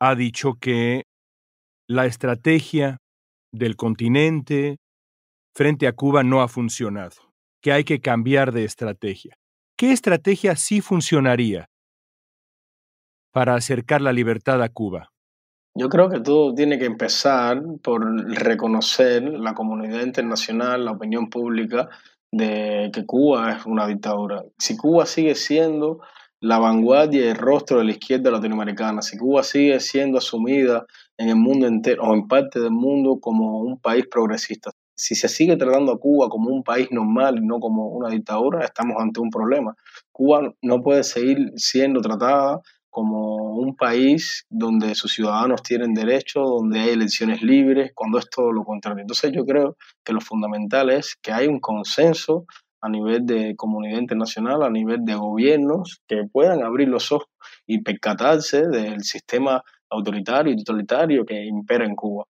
ha 0.00 0.14
dicho 0.14 0.54
que 0.54 1.04
la 1.88 2.06
estrategia 2.06 2.98
del 3.52 3.76
continente 3.76 4.76
frente 5.54 5.86
a 5.86 5.92
Cuba 5.92 6.22
no 6.22 6.42
ha 6.42 6.48
funcionado, 6.48 7.16
que 7.60 7.72
hay 7.72 7.84
que 7.84 8.00
cambiar 8.00 8.52
de 8.52 8.64
estrategia. 8.64 9.36
¿Qué 9.76 9.90
estrategia 9.90 10.54
sí 10.54 10.80
funcionaría 10.80 11.68
para 13.32 13.56
acercar 13.56 14.00
la 14.00 14.12
libertad 14.12 14.62
a 14.62 14.68
Cuba? 14.68 15.10
Yo 15.76 15.88
creo 15.88 16.08
que 16.08 16.20
todo 16.20 16.54
tiene 16.54 16.78
que 16.78 16.84
empezar 16.84 17.60
por 17.82 18.04
reconocer 18.36 19.24
la 19.24 19.54
comunidad 19.54 20.02
internacional, 20.02 20.84
la 20.84 20.92
opinión 20.92 21.28
pública, 21.28 21.88
de 22.30 22.92
que 22.94 23.04
Cuba 23.04 23.50
es 23.50 23.66
una 23.66 23.88
dictadura. 23.88 24.44
Si 24.58 24.76
Cuba 24.76 25.06
sigue 25.06 25.34
siendo 25.34 26.00
la 26.40 26.60
vanguardia 26.60 27.24
y 27.24 27.28
el 27.30 27.36
rostro 27.36 27.78
de 27.78 27.84
la 27.84 27.90
izquierda 27.90 28.30
latinoamericana, 28.30 29.02
si 29.02 29.18
Cuba 29.18 29.42
sigue 29.42 29.80
siendo 29.80 30.18
asumida 30.18 30.86
en 31.18 31.30
el 31.30 31.36
mundo 31.36 31.66
entero 31.66 32.04
o 32.04 32.14
en 32.14 32.28
parte 32.28 32.60
del 32.60 32.70
mundo 32.70 33.18
como 33.20 33.58
un 33.58 33.80
país 33.80 34.06
progresista, 34.08 34.70
si 34.96 35.14
se 35.14 35.28
sigue 35.28 35.56
tratando 35.56 35.92
a 35.92 35.98
Cuba 35.98 36.28
como 36.28 36.50
un 36.50 36.62
país 36.62 36.88
normal 36.90 37.38
y 37.38 37.46
no 37.46 37.58
como 37.60 37.88
una 37.88 38.10
dictadura, 38.10 38.64
estamos 38.64 38.96
ante 39.00 39.20
un 39.20 39.30
problema. 39.30 39.74
Cuba 40.12 40.54
no 40.62 40.82
puede 40.82 41.02
seguir 41.04 41.52
siendo 41.56 42.00
tratada 42.00 42.60
como 42.90 43.56
un 43.56 43.74
país 43.74 44.46
donde 44.48 44.94
sus 44.94 45.12
ciudadanos 45.12 45.62
tienen 45.64 45.94
derechos, 45.94 46.48
donde 46.48 46.78
hay 46.78 46.90
elecciones 46.90 47.42
libres, 47.42 47.90
cuando 47.92 48.18
es 48.18 48.30
todo 48.30 48.52
lo 48.52 48.62
contrario. 48.62 49.00
Entonces 49.00 49.32
yo 49.32 49.44
creo 49.44 49.76
que 50.04 50.12
lo 50.12 50.20
fundamental 50.20 50.90
es 50.90 51.16
que 51.20 51.32
hay 51.32 51.48
un 51.48 51.58
consenso 51.58 52.46
a 52.80 52.88
nivel 52.88 53.26
de 53.26 53.56
comunidad 53.56 53.98
internacional, 53.98 54.62
a 54.62 54.70
nivel 54.70 55.04
de 55.04 55.16
gobiernos, 55.16 56.02
que 56.06 56.22
puedan 56.30 56.62
abrir 56.62 56.86
los 56.86 57.10
ojos 57.10 57.26
y 57.66 57.82
percatarse 57.82 58.68
del 58.68 59.02
sistema 59.02 59.64
autoritario 59.90 60.52
y 60.52 60.62
totalitario 60.62 61.24
que 61.24 61.44
impera 61.44 61.86
en 61.86 61.96
Cuba. 61.96 62.26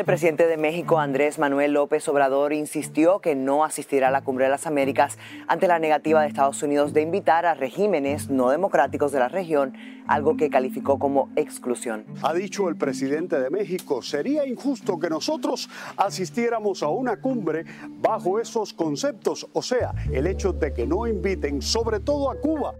El 0.00 0.06
presidente 0.06 0.46
de 0.46 0.56
México, 0.56 0.98
Andrés 0.98 1.38
Manuel 1.38 1.74
López 1.74 2.08
Obrador, 2.08 2.54
insistió 2.54 3.18
que 3.18 3.34
no 3.34 3.66
asistirá 3.66 4.08
a 4.08 4.10
la 4.10 4.24
Cumbre 4.24 4.46
de 4.46 4.50
las 4.50 4.66
Américas 4.66 5.18
ante 5.46 5.68
la 5.68 5.78
negativa 5.78 6.22
de 6.22 6.28
Estados 6.28 6.62
Unidos 6.62 6.94
de 6.94 7.02
invitar 7.02 7.44
a 7.44 7.52
regímenes 7.52 8.30
no 8.30 8.48
democráticos 8.48 9.12
de 9.12 9.18
la 9.18 9.28
región, 9.28 9.74
algo 10.06 10.38
que 10.38 10.48
calificó 10.48 10.98
como 10.98 11.28
exclusión. 11.36 12.06
Ha 12.22 12.32
dicho 12.32 12.70
el 12.70 12.76
presidente 12.76 13.38
de 13.38 13.50
México, 13.50 14.00
sería 14.00 14.46
injusto 14.46 14.98
que 14.98 15.10
nosotros 15.10 15.68
asistiéramos 15.98 16.82
a 16.82 16.88
una 16.88 17.20
cumbre 17.20 17.66
bajo 17.86 18.40
esos 18.40 18.72
conceptos, 18.72 19.48
o 19.52 19.60
sea, 19.60 19.92
el 20.10 20.26
hecho 20.26 20.54
de 20.54 20.72
que 20.72 20.86
no 20.86 21.06
inviten 21.06 21.60
sobre 21.60 22.00
todo 22.00 22.30
a 22.30 22.40
Cuba 22.40 22.74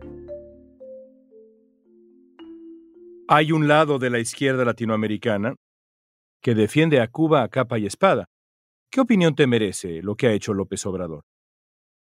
Hay 3.28 3.52
un 3.52 3.68
lado 3.68 3.98
de 3.98 4.08
la 4.08 4.20
izquierda 4.20 4.64
latinoamericana 4.64 5.54
que 6.42 6.54
defiende 6.54 7.00
a 7.00 7.08
Cuba 7.08 7.42
a 7.42 7.48
capa 7.48 7.78
y 7.78 7.86
espada. 7.86 8.26
¿Qué 8.90 9.00
opinión 9.00 9.34
te 9.34 9.46
merece 9.46 10.02
lo 10.02 10.16
que 10.16 10.26
ha 10.26 10.32
hecho 10.32 10.52
López 10.52 10.84
Obrador? 10.86 11.22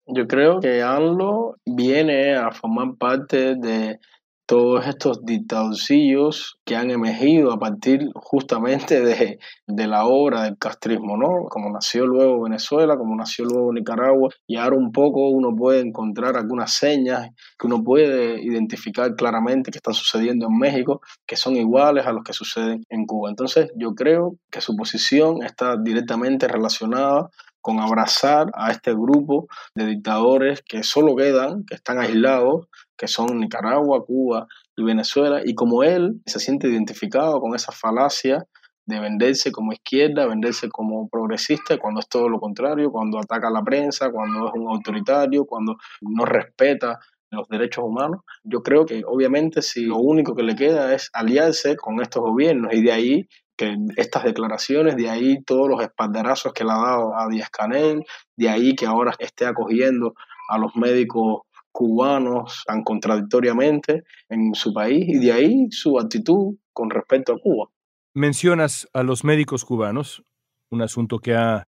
Yo 0.07 0.27
creo 0.29 0.61
que 0.61 0.83
ANLO 0.83 1.57
viene 1.65 2.35
a 2.35 2.53
formar 2.53 2.97
parte 2.97 3.57
de 3.57 3.99
todos 4.47 4.87
estos 4.87 5.25
dictadorcillos 5.25 6.59
que 6.65 6.77
han 6.77 6.91
emergido 6.91 7.53
a 7.53 7.59
partir 7.59 8.09
justamente 8.15 9.01
de, 9.01 9.39
de, 9.67 9.87
la 9.89 10.07
obra 10.07 10.43
del 10.43 10.57
castrismo, 10.57 11.17
¿no? 11.17 11.49
Como 11.49 11.71
nació 11.71 12.07
luego 12.07 12.43
Venezuela, 12.43 12.97
como 12.97 13.17
nació 13.17 13.45
luego 13.45 13.73
Nicaragua, 13.73 14.31
y 14.47 14.57
ahora 14.57 14.77
un 14.77 14.93
poco 14.93 15.29
uno 15.29 15.55
puede 15.55 15.81
encontrar 15.81 16.37
algunas 16.37 16.73
señas 16.73 17.31
que 17.59 17.67
uno 17.67 17.83
puede 17.83 18.41
identificar 18.41 19.15
claramente 19.17 19.73
que 19.73 19.79
están 19.79 19.95
sucediendo 19.95 20.47
en 20.47 20.57
México, 20.59 21.01
que 21.27 21.37
son 21.37 21.57
iguales 21.57 22.07
a 22.07 22.13
los 22.13 22.23
que 22.23 22.33
suceden 22.33 22.85
en 22.89 23.05
Cuba. 23.05 23.31
Entonces 23.31 23.71
yo 23.77 23.95
creo 23.95 24.37
que 24.51 24.61
su 24.61 24.77
posición 24.77 25.43
está 25.43 25.77
directamente 25.77 26.47
relacionada 26.47 27.29
con 27.67 27.81
abrazar 27.81 28.47
a 28.55 28.71
este 28.71 28.93
grupo 28.93 29.49
de 29.75 29.87
dictadores 29.87 30.63
que 30.63 30.85
solo 30.85 31.17
quedan, 31.17 31.65
que 31.65 31.75
están 31.75 31.99
aislados, 31.99 32.69
que 32.97 33.09
son 33.09 33.39
Nicaragua, 33.39 34.05
Cuba 34.05 34.47
y 34.77 34.83
Venezuela, 34.83 35.41
y 35.45 35.55
como 35.55 35.83
él 35.83 36.21
se 36.27 36.41
siente 36.41 36.69
identificado 36.69 37.41
con 37.41 37.55
esa 37.55 37.73
falacia 37.73 38.47
de 38.87 39.01
venderse 39.01 39.51
como 39.51 39.73
izquierda, 39.73 40.27
venderse 40.27 40.69
como 40.69 41.09
progresista, 41.09 41.77
cuando 41.79 42.01
es 42.01 42.09
todo 42.09 42.29
lo 42.29 42.39
contrario, 42.39 42.91
cuando 42.91 43.19
ataca 43.19 43.49
a 43.49 43.51
la 43.51 43.63
prensa, 43.63 44.11
cuando 44.11 44.49
es 44.49 44.55
un 44.55 44.69
autoritario, 44.69 45.45
cuando 45.45 45.77
no 46.01 46.25
respeta 46.25 47.01
los 47.31 47.49
derechos 47.49 47.85
humanos. 47.85 48.21
Yo 48.45 48.63
creo 48.63 48.87
que 48.87 49.03
obviamente 49.05 49.61
si 49.63 49.85
lo 49.85 49.99
único 49.99 50.35
que 50.35 50.45
le 50.45 50.55
queda 50.55 50.95
es 50.95 51.11
aliarse 51.13 51.77
con 51.77 52.01
estos 52.01 52.23
gobiernos 52.23 52.73
y 52.73 52.83
de 52.83 52.93
ahí 52.93 53.29
que 53.57 53.75
estas 53.97 54.25
declaraciones, 54.25 54.97
de 54.97 55.09
ahí 55.09 55.43
todos 55.45 55.69
los 55.69 55.83
espaldarazos 55.83 56.53
que 56.53 56.65
le 56.65 56.73
ha 56.73 56.77
dado 56.77 57.17
a 57.17 57.27
Díaz 57.29 57.51
Canel, 57.51 58.05
de 58.37 58.49
ahí 58.49 58.75
que 58.75 58.87
ahora 58.87 59.15
esté 59.19 59.47
acogiendo 59.47 60.15
a 60.49 60.59
los 60.59 60.77
médicos 60.77 61.41
cubanos 61.77 62.63
tan 62.67 62.83
contradictoriamente 62.83 64.05
en 64.31 64.55
su 64.55 64.73
país 64.73 65.05
y 65.07 65.19
de 65.19 65.31
ahí 65.31 65.67
su 65.71 65.99
actitud 65.99 66.57
con 66.73 66.89
respecto 66.89 67.35
a 67.35 67.39
Cuba. 67.39 67.69
Mencionas 68.15 68.89
a 68.95 69.03
los 69.03 69.25
médicos 69.25 69.67
cubanos, 69.67 70.25
un 70.71 70.81
asunto 70.81 71.19
que 71.19 71.35
ha 71.35 71.69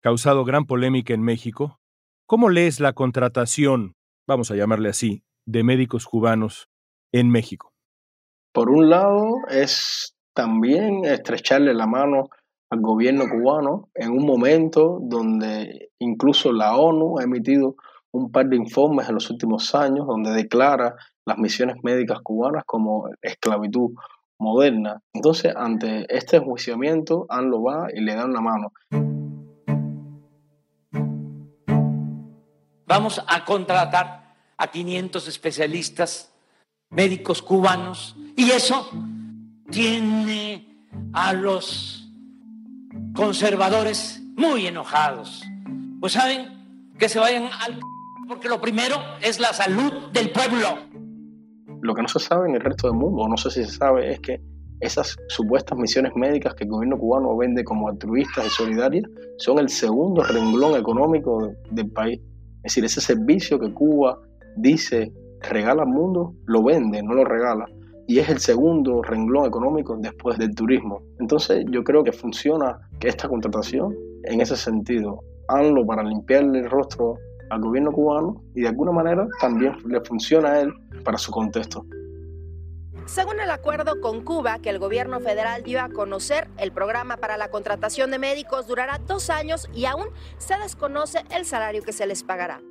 causado 0.00 0.46
gran 0.46 0.64
polémica 0.64 1.12
en 1.12 1.20
México. 1.20 1.78
¿Cómo 2.24 2.48
lees 2.48 2.80
la 2.80 2.94
contratación, 2.94 3.96
vamos 4.26 4.50
a 4.50 4.56
llamarle 4.56 4.88
así, 4.88 5.22
de 5.44 5.62
médicos 5.62 6.06
cubanos 6.06 6.70
en 7.12 7.28
México? 7.28 7.74
Por 8.54 8.70
un 8.70 8.88
lado, 8.88 9.34
es 9.50 10.16
también 10.32 11.04
estrecharle 11.04 11.74
la 11.74 11.86
mano 11.86 12.30
al 12.70 12.80
gobierno 12.80 13.24
cubano 13.28 13.90
en 13.94 14.12
un 14.12 14.24
momento 14.24 15.00
donde 15.02 15.90
incluso 15.98 16.50
la 16.50 16.74
ONU 16.74 17.18
ha 17.18 17.24
emitido 17.24 17.76
un 18.12 18.30
par 18.30 18.46
de 18.46 18.56
informes 18.56 19.08
en 19.08 19.14
los 19.14 19.30
últimos 19.30 19.74
años 19.74 20.06
donde 20.06 20.30
declara 20.32 20.94
las 21.24 21.38
misiones 21.38 21.76
médicas 21.82 22.20
cubanas 22.22 22.64
como 22.66 23.08
esclavitud 23.20 23.92
moderna. 24.38 25.00
Entonces, 25.12 25.54
ante 25.56 26.06
este 26.14 26.36
enjuiciamiento, 26.36 27.26
ANLO 27.28 27.62
va 27.62 27.88
y 27.92 28.00
le 28.00 28.14
da 28.14 28.24
una 28.24 28.40
mano. 28.40 28.72
Vamos 32.86 33.22
a 33.26 33.44
contratar 33.44 34.34
a 34.58 34.66
500 34.66 35.26
especialistas 35.28 36.32
médicos 36.90 37.40
cubanos 37.40 38.14
y 38.36 38.50
eso 38.50 38.90
tiene 39.70 40.86
a 41.14 41.32
los 41.32 42.06
conservadores 43.14 44.20
muy 44.36 44.66
enojados. 44.66 45.42
Pues 46.00 46.12
saben 46.12 46.92
que 46.98 47.08
se 47.08 47.18
vayan 47.18 47.44
al 47.44 47.80
porque 48.32 48.48
lo 48.48 48.62
primero 48.62 48.96
es 49.20 49.38
la 49.38 49.52
salud 49.52 50.10
del 50.10 50.30
pueblo. 50.30 50.68
Lo 51.82 51.94
que 51.94 52.00
no 52.00 52.08
se 52.08 52.18
sabe 52.18 52.48
en 52.48 52.54
el 52.54 52.62
resto 52.62 52.88
del 52.88 52.96
mundo, 52.96 53.28
no 53.28 53.36
sé 53.36 53.50
si 53.50 53.62
se 53.62 53.72
sabe, 53.72 54.10
es 54.10 54.20
que 54.20 54.40
esas 54.80 55.18
supuestas 55.28 55.76
misiones 55.76 56.12
médicas 56.16 56.54
que 56.54 56.64
el 56.64 56.70
gobierno 56.70 56.96
cubano 56.96 57.36
vende 57.36 57.62
como 57.62 57.90
altruistas 57.90 58.46
y 58.46 58.48
solidarias 58.48 59.04
son 59.36 59.58
el 59.58 59.68
segundo 59.68 60.22
renglón 60.22 60.80
económico 60.80 61.52
del 61.72 61.90
país. 61.90 62.22
Es 62.64 62.74
decir, 62.74 62.86
ese 62.86 63.02
servicio 63.02 63.58
que 63.58 63.70
Cuba 63.74 64.18
dice 64.56 65.12
regala 65.42 65.82
al 65.82 65.90
mundo, 65.90 66.32
lo 66.46 66.62
vende, 66.62 67.02
no 67.02 67.12
lo 67.12 67.26
regala 67.26 67.66
y 68.06 68.18
es 68.18 68.30
el 68.30 68.38
segundo 68.38 69.02
renglón 69.02 69.44
económico 69.44 69.94
después 70.00 70.38
del 70.38 70.54
turismo. 70.54 71.02
Entonces 71.20 71.66
yo 71.70 71.84
creo 71.84 72.02
que 72.02 72.12
funciona 72.12 72.78
que 72.98 73.08
esta 73.08 73.28
contratación 73.28 73.94
en 74.24 74.40
ese 74.40 74.56
sentido, 74.56 75.20
ANLO 75.48 75.84
para 75.84 76.02
limpiarle 76.02 76.60
el 76.60 76.70
rostro 76.70 77.18
al 77.52 77.60
gobierno 77.60 77.92
cubano 77.92 78.42
y 78.54 78.62
de 78.62 78.68
alguna 78.68 78.92
manera 78.92 79.28
también 79.38 79.76
le 79.84 80.00
funciona 80.00 80.52
a 80.52 80.60
él 80.60 80.72
para 81.04 81.18
su 81.18 81.30
contexto. 81.30 81.84
Según 83.04 83.40
el 83.40 83.50
acuerdo 83.50 84.00
con 84.00 84.24
Cuba 84.24 84.58
que 84.60 84.70
el 84.70 84.78
gobierno 84.78 85.20
federal 85.20 85.62
dio 85.62 85.82
a 85.82 85.90
conocer, 85.90 86.48
el 86.56 86.72
programa 86.72 87.18
para 87.18 87.36
la 87.36 87.50
contratación 87.50 88.10
de 88.10 88.18
médicos 88.18 88.66
durará 88.66 88.98
dos 89.06 89.28
años 89.28 89.68
y 89.74 89.84
aún 89.84 90.06
se 90.38 90.56
desconoce 90.56 91.24
el 91.30 91.44
salario 91.44 91.82
que 91.82 91.92
se 91.92 92.06
les 92.06 92.22
pagará. 92.22 92.62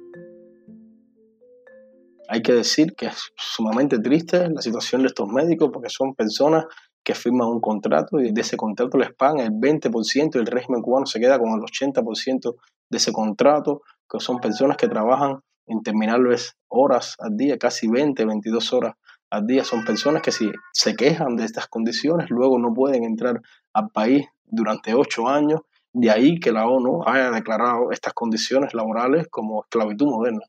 Hay 2.28 2.42
que 2.42 2.54
decir 2.54 2.96
que 2.96 3.08
es 3.08 3.32
sumamente 3.36 4.00
triste 4.00 4.50
la 4.50 4.62
situación 4.62 5.02
de 5.02 5.10
estos 5.10 5.28
médicos 5.28 5.70
porque 5.72 5.90
son 5.90 6.16
personas 6.16 6.66
que 7.04 7.14
firman 7.14 7.50
un 7.50 7.62
contrato 7.62 8.20
y 8.20 8.32
de 8.32 8.42
ese 8.42 8.58
contrato 8.58 8.98
les 8.98 9.14
pagan 9.14 9.40
el 9.40 9.52
20% 9.52 10.36
y 10.36 10.40
el 10.40 10.46
régimen 10.48 10.82
cubano 10.82 11.06
se 11.06 11.20
queda 11.20 11.38
con 11.38 11.50
el 11.50 11.60
80% 11.60 12.56
de 12.90 12.98
ese 12.98 13.12
contrato, 13.12 13.82
que 14.12 14.20
son 14.20 14.40
personas 14.40 14.76
que 14.76 14.90
trabajan 14.90 15.40
interminables 15.68 16.58
horas 16.68 17.16
al 17.20 17.38
día, 17.38 17.58
casi 17.58 17.88
20, 17.88 18.26
22 18.26 18.74
horas 18.74 18.96
al 19.30 19.48
día. 19.48 19.64
Son 19.64 19.86
personas 19.86 20.22
que 20.22 20.32
si 20.32 20.52
se 20.74 20.96
quejan 20.96 21.38
de 21.38 21.46
estas 21.46 21.68
condiciones, 21.68 22.30
luego 22.30 22.60
no 22.60 22.74
pueden 22.74 23.06
entrar 23.06 23.42
al 23.74 23.90
país 23.90 24.26
durante 24.46 24.94
ocho 24.94 25.30
años. 25.30 25.62
De 25.94 26.10
ahí 26.10 26.40
que 26.40 26.52
la 26.52 26.68
ONU 26.68 27.04
haya 27.06 27.32
declarado 27.32 27.92
estas 27.92 28.14
condiciones 28.14 28.74
laborales 28.74 29.28
como 29.30 29.64
esclavitud 29.64 30.08
moderna. 30.08 30.46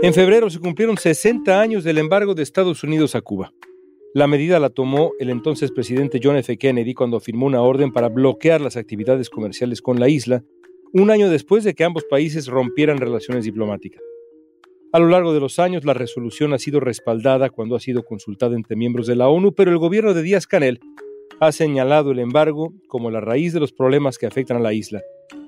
En 0.00 0.14
febrero 0.14 0.48
se 0.48 0.60
cumplieron 0.60 0.96
60 0.96 1.60
años 1.60 1.82
del 1.82 1.98
embargo 1.98 2.34
de 2.34 2.42
Estados 2.42 2.84
Unidos 2.84 3.14
a 3.14 3.20
Cuba. 3.20 3.52
La 4.14 4.26
medida 4.26 4.58
la 4.58 4.70
tomó 4.70 5.12
el 5.18 5.28
entonces 5.28 5.70
presidente 5.70 6.20
John 6.22 6.36
F. 6.36 6.56
Kennedy 6.56 6.94
cuando 6.94 7.20
firmó 7.20 7.46
una 7.46 7.60
orden 7.60 7.92
para 7.92 8.08
bloquear 8.08 8.60
las 8.60 8.76
actividades 8.76 9.28
comerciales 9.28 9.82
con 9.82 10.00
la 10.00 10.08
isla, 10.08 10.44
un 10.92 11.10
año 11.10 11.28
después 11.28 11.64
de 11.64 11.74
que 11.74 11.84
ambos 11.84 12.04
países 12.04 12.46
rompieran 12.46 12.98
relaciones 12.98 13.44
diplomáticas. 13.44 14.02
A 14.92 14.98
lo 14.98 15.08
largo 15.08 15.34
de 15.34 15.40
los 15.40 15.58
años, 15.58 15.84
la 15.84 15.92
resolución 15.92 16.54
ha 16.54 16.58
sido 16.58 16.80
respaldada 16.80 17.50
cuando 17.50 17.76
ha 17.76 17.80
sido 17.80 18.04
consultada 18.04 18.56
entre 18.56 18.74
miembros 18.74 19.06
de 19.06 19.16
la 19.16 19.28
ONU, 19.28 19.54
pero 19.54 19.70
el 19.70 19.78
gobierno 19.78 20.14
de 20.14 20.22
Díaz 20.22 20.46
Canel 20.46 20.80
ha 21.40 21.52
señalado 21.52 22.12
el 22.12 22.18
embargo 22.18 22.72
como 22.88 23.10
la 23.10 23.20
raíz 23.20 23.52
de 23.52 23.60
los 23.60 23.72
problemas 23.72 24.16
que 24.16 24.26
afectan 24.26 24.56
a 24.56 24.60
la 24.60 24.72
isla, 24.72 25.02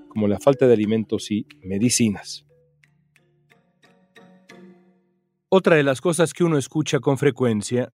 como 0.08 0.28
la 0.28 0.38
falta 0.38 0.66
de 0.66 0.74
alimentos 0.74 1.30
y 1.30 1.46
medicinas. 1.62 2.46
Otra 5.48 5.76
de 5.76 5.82
las 5.82 6.00
cosas 6.00 6.32
que 6.34 6.44
uno 6.44 6.58
escucha 6.58 7.00
con 7.00 7.16
frecuencia 7.16 7.92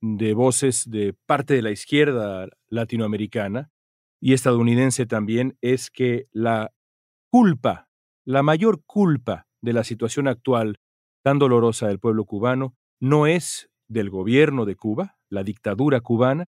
de 0.00 0.32
voces 0.34 0.88
de 0.88 1.14
parte 1.26 1.54
de 1.54 1.62
la 1.62 1.72
izquierda 1.72 2.48
latinoamericana 2.68 3.70
y 4.20 4.34
estadounidense 4.34 5.06
también 5.06 5.56
es 5.62 5.90
que 5.90 6.26
la 6.30 6.72
culpa, 7.30 7.88
la 8.26 8.42
mayor 8.42 8.82
culpa 8.84 9.46
de 9.62 9.72
la 9.72 9.84
situación 9.84 10.28
actual 10.28 10.78
tan 11.22 11.38
dolorosa 11.38 11.88
del 11.88 11.98
pueblo 11.98 12.24
cubano 12.24 12.74
no 13.00 13.26
es 13.26 13.70
del 13.88 14.10
gobierno 14.10 14.66
de 14.66 14.76
Cuba, 14.76 15.16
la 15.28 15.42
dictadura 15.42 16.00
cubana, 16.00 16.46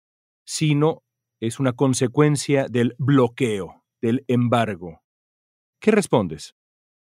sino 0.46 1.04
es 1.42 1.60
una 1.60 1.74
consecuencia 1.74 2.68
del 2.70 2.96
bloqueo, 2.98 3.84
del 4.02 4.24
embargo. 4.28 5.02
¿Qué 5.82 5.92
respondes? 5.92 6.56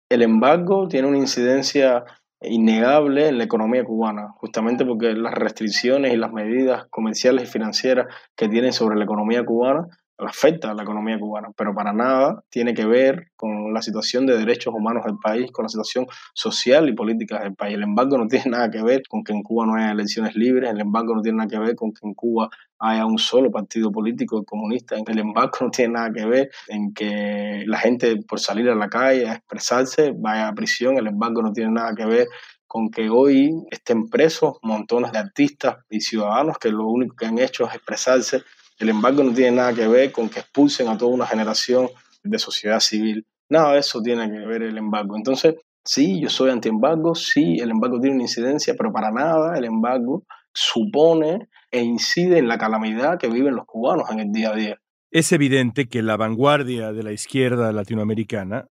El 0.10 0.22
embargo 0.22 0.88
tiene 0.88 1.08
una 1.08 1.18
incidencia 1.18 2.04
innegable 2.42 3.30
en 3.30 3.38
la 3.38 3.44
economía 3.46 3.84
cubana, 3.84 4.30
justamente 4.38 4.86
porque 4.86 5.14
las 5.14 5.34
restricciones 5.34 6.14
y 6.14 6.18
las 6.18 6.32
medidas 6.32 6.86
comerciales 6.90 7.48
y 7.48 7.52
financieras 7.52 8.08
que 8.36 8.48
tienen 8.48 8.74
sobre 8.74 8.98
la 8.98 9.06
economía 9.06 9.44
cubana 9.46 9.88
afecta 10.18 10.72
a 10.72 10.74
la 10.74 10.84
economía 10.84 11.20
cubana, 11.20 11.50
pero 11.56 11.74
para 11.76 11.94
nada 11.94 12.44
tiene 12.50 12.74
que 12.74 12.86
ver 12.86 13.32
con 13.36 13.74
la 13.74 13.82
situación 13.82 14.26
de 14.26 14.38
derechos 14.38 14.74
humanos 14.74 15.06
del 15.06 15.18
país, 15.22 15.52
con 15.52 15.64
la 15.64 15.70
situación 15.70 16.08
social 16.34 16.90
y 16.90 16.94
política 16.94 17.40
del 17.40 17.56
país. 17.56 17.76
El 17.76 17.84
embargo 17.84 18.18
no 18.18 18.28
tiene 18.28 18.52
nada 18.52 18.72
que 18.72 18.82
ver 18.82 19.04
con 19.08 19.24
que 19.24 19.34
en 19.34 19.44
Cuba 19.44 19.66
no 19.66 19.76
haya 19.76 19.92
elecciones 19.92 20.36
libres, 20.36 20.72
el 20.72 20.82
embargo 20.82 21.16
no 21.16 21.22
tiene 21.22 21.38
nada 21.38 21.50
que 21.50 21.60
ver 21.60 21.76
con 21.76 21.94
que 21.94 22.08
en 22.08 22.14
Cuba 22.14 22.50
haya 22.80 23.06
un 23.06 23.18
solo 23.18 23.52
partido 23.52 23.92
político 23.92 24.44
comunista, 24.44 24.96
el 24.96 25.20
embargo 25.20 25.58
no 25.62 25.70
tiene 25.70 25.94
nada 25.94 26.12
que 26.12 26.26
ver 26.26 26.50
en 26.68 26.94
que 26.94 27.64
la 27.66 27.78
gente 27.80 28.18
por 28.28 28.40
salir 28.40 28.70
a 28.70 28.76
la 28.76 28.90
calle 28.90 29.28
a 29.28 29.34
expresarse 29.34 30.14
vaya 30.16 30.48
a 30.48 30.54
prisión, 30.54 30.98
el 30.98 31.08
embargo 31.08 31.42
no 31.42 31.52
tiene 31.54 31.72
nada 31.72 31.94
que 31.96 32.06
ver 32.06 32.28
con 32.68 32.90
que 32.90 33.10
hoy 33.10 33.52
estén 33.72 34.10
presos 34.10 34.58
montones 34.62 35.12
de 35.14 35.20
artistas 35.20 35.78
y 35.90 36.02
ciudadanos 36.02 36.58
que 36.58 36.70
lo 36.70 36.86
único 36.86 37.16
que 37.16 37.26
han 37.26 37.40
hecho 37.40 37.66
es 37.66 37.76
expresarse. 37.76 38.44
El 38.80 38.90
embargo 38.90 39.24
no 39.24 39.34
tiene 39.34 39.58
nada 39.58 39.74
que 39.74 39.88
ver 39.88 40.12
con 40.12 40.30
que 40.30 40.40
expulsen 40.40 40.88
a 40.88 40.98
toda 40.98 41.12
una 41.12 41.26
generación 41.26 41.90
de 42.24 42.38
sociedad 42.38 42.80
civil. 42.80 43.26
Nada 43.50 43.74
de 43.74 43.80
eso 43.80 44.02
tiene 44.02 44.30
que 44.30 44.46
ver 44.46 44.62
el 44.62 44.78
embargo. 44.78 45.16
Entonces, 45.16 45.56
sí, 45.84 46.22
yo 46.22 46.30
soy 46.30 46.52
anti-embargo, 46.52 47.16
sí, 47.16 47.58
el 47.60 47.72
embargo 47.72 48.00
tiene 48.00 48.16
una 48.16 48.26
incidencia, 48.26 48.76
pero 48.78 48.92
para 48.92 49.12
nada 49.12 49.58
el 49.58 49.66
embargo 49.66 50.24
supone 50.54 51.50
e 51.72 51.82
incide 51.82 52.38
en 52.38 52.48
la 52.48 52.58
calamidad 52.58 53.18
que 53.18 53.30
viven 53.30 53.56
los 53.56 53.66
cubanos 53.66 54.10
en 54.12 54.20
el 54.20 54.32
día 54.32 54.52
a 54.52 54.56
día. 54.56 54.78
Es 55.12 55.32
evidente 55.32 55.88
que 55.88 56.02
la 56.02 56.18
vanguardia 56.18 56.92
de 56.92 57.04
la 57.04 57.14
izquierda 57.14 57.72
latinoamericana 57.72 58.68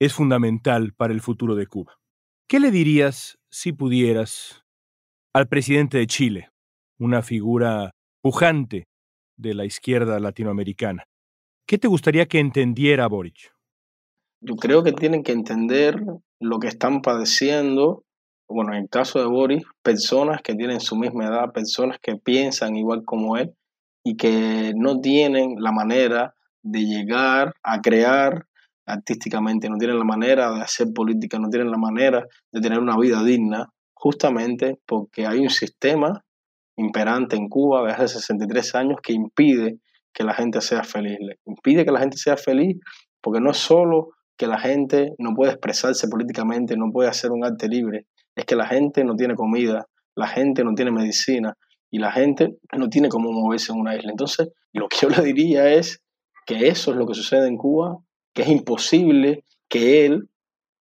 es 0.00 0.14
fundamental 0.14 0.94
para 0.96 1.12
el 1.12 1.20
futuro 1.20 1.54
de 1.54 1.66
Cuba. 1.66 1.98
¿Qué 2.48 2.60
le 2.60 2.70
dirías, 2.70 3.38
si 3.50 3.72
pudieras, 3.72 4.64
al 5.34 5.48
presidente 5.48 5.98
de 5.98 6.06
Chile, 6.06 6.50
una 6.98 7.22
figura 7.22 7.90
pujante 8.22 8.87
de 9.38 9.54
la 9.54 9.64
izquierda 9.64 10.20
latinoamericana? 10.20 11.04
¿Qué 11.66 11.78
te 11.78 11.88
gustaría 11.88 12.26
que 12.26 12.40
entendiera 12.40 13.06
Boric? 13.06 13.52
Yo 14.40 14.56
creo 14.56 14.82
que 14.82 14.92
tienen 14.92 15.22
que 15.22 15.32
entender 15.32 16.00
lo 16.40 16.58
que 16.58 16.68
están 16.68 17.02
padeciendo, 17.02 18.04
bueno, 18.48 18.72
en 18.72 18.82
el 18.82 18.88
caso 18.88 19.18
de 19.18 19.26
Boris, 19.26 19.64
personas 19.82 20.42
que 20.42 20.54
tienen 20.54 20.80
su 20.80 20.96
misma 20.96 21.26
edad, 21.26 21.52
personas 21.52 21.98
que 22.00 22.16
piensan 22.16 22.76
igual 22.76 23.04
como 23.04 23.36
él 23.36 23.54
y 24.04 24.16
que 24.16 24.72
no 24.76 25.00
tienen 25.00 25.56
la 25.58 25.72
manera 25.72 26.34
de 26.62 26.80
llegar 26.80 27.54
a 27.62 27.80
crear 27.80 28.46
artísticamente, 28.86 29.68
no 29.68 29.76
tienen 29.76 29.98
la 29.98 30.04
manera 30.04 30.50
de 30.52 30.62
hacer 30.62 30.88
política, 30.94 31.38
no 31.38 31.50
tienen 31.50 31.70
la 31.70 31.76
manera 31.76 32.26
de 32.52 32.60
tener 32.60 32.78
una 32.78 32.96
vida 32.96 33.22
digna, 33.22 33.68
justamente 33.92 34.78
porque 34.86 35.26
hay 35.26 35.40
un 35.40 35.50
sistema 35.50 36.24
imperante 36.78 37.36
en 37.36 37.48
Cuba 37.48 37.82
desde 37.82 38.04
hace 38.04 38.20
63 38.20 38.74
años 38.76 38.98
que 39.02 39.12
impide 39.12 39.78
que 40.12 40.24
la 40.24 40.34
gente 40.34 40.60
sea 40.60 40.84
feliz. 40.84 41.18
impide 41.44 41.84
que 41.84 41.92
la 41.92 42.00
gente 42.00 42.16
sea 42.16 42.36
feliz 42.36 42.78
porque 43.20 43.40
no 43.40 43.50
es 43.50 43.58
solo 43.58 44.10
que 44.36 44.46
la 44.46 44.58
gente 44.58 45.12
no 45.18 45.34
puede 45.34 45.52
expresarse 45.52 46.08
políticamente, 46.08 46.76
no 46.76 46.90
puede 46.92 47.08
hacer 47.08 47.32
un 47.32 47.44
arte 47.44 47.68
libre, 47.68 48.06
es 48.36 48.44
que 48.44 48.54
la 48.54 48.66
gente 48.66 49.04
no 49.04 49.16
tiene 49.16 49.34
comida, 49.34 49.86
la 50.14 50.28
gente 50.28 50.62
no 50.62 50.74
tiene 50.74 50.92
medicina 50.92 51.54
y 51.90 51.98
la 51.98 52.12
gente 52.12 52.56
no 52.76 52.88
tiene 52.88 53.08
cómo 53.08 53.32
moverse 53.32 53.72
en 53.72 53.80
una 53.80 53.96
isla. 53.96 54.12
Entonces, 54.12 54.48
lo 54.72 54.88
que 54.88 54.98
yo 55.02 55.08
le 55.08 55.22
diría 55.22 55.68
es 55.72 56.00
que 56.46 56.68
eso 56.68 56.92
es 56.92 56.96
lo 56.96 57.06
que 57.06 57.14
sucede 57.14 57.48
en 57.48 57.56
Cuba, 57.56 57.98
que 58.32 58.42
es 58.42 58.48
imposible 58.48 59.44
que 59.68 60.06
él 60.06 60.28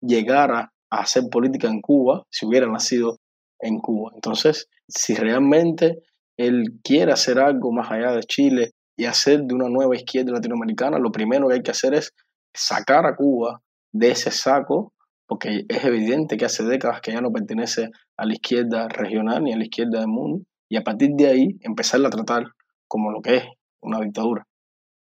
llegara 0.01 0.73
a 0.89 0.99
hacer 1.01 1.23
política 1.31 1.67
en 1.67 1.81
Cuba 1.81 2.25
si 2.31 2.47
hubiera 2.47 2.67
nacido 2.67 3.19
en 3.59 3.79
Cuba. 3.79 4.11
Entonces, 4.15 4.67
si 4.87 5.15
realmente 5.15 5.99
él 6.37 6.79
quiere 6.83 7.11
hacer 7.11 7.39
algo 7.39 7.71
más 7.71 7.91
allá 7.91 8.11
de 8.11 8.23
Chile 8.23 8.71
y 8.97 9.05
hacer 9.05 9.41
de 9.43 9.55
una 9.55 9.69
nueva 9.69 9.95
izquierda 9.95 10.31
latinoamericana, 10.31 10.99
lo 10.99 11.11
primero 11.11 11.47
que 11.47 11.55
hay 11.55 11.63
que 11.63 11.71
hacer 11.71 11.93
es 11.93 12.13
sacar 12.55 13.05
a 13.05 13.15
Cuba 13.15 13.61
de 13.91 14.11
ese 14.11 14.31
saco, 14.31 14.93
porque 15.27 15.65
es 15.67 15.85
evidente 15.85 16.37
que 16.37 16.45
hace 16.45 16.63
décadas 16.63 17.01
que 17.01 17.11
ya 17.11 17.21
no 17.21 17.31
pertenece 17.31 17.89
a 18.17 18.25
la 18.25 18.33
izquierda 18.33 18.87
regional 18.87 19.43
ni 19.43 19.53
a 19.53 19.57
la 19.57 19.63
izquierda 19.63 19.99
del 19.99 20.07
mundo, 20.07 20.43
y 20.69 20.77
a 20.77 20.81
partir 20.81 21.11
de 21.15 21.27
ahí 21.27 21.47
empezarla 21.61 22.07
a 22.07 22.11
tratar 22.11 22.45
como 22.87 23.11
lo 23.11 23.21
que 23.21 23.37
es 23.37 23.43
una 23.81 23.99
dictadura. 23.99 24.45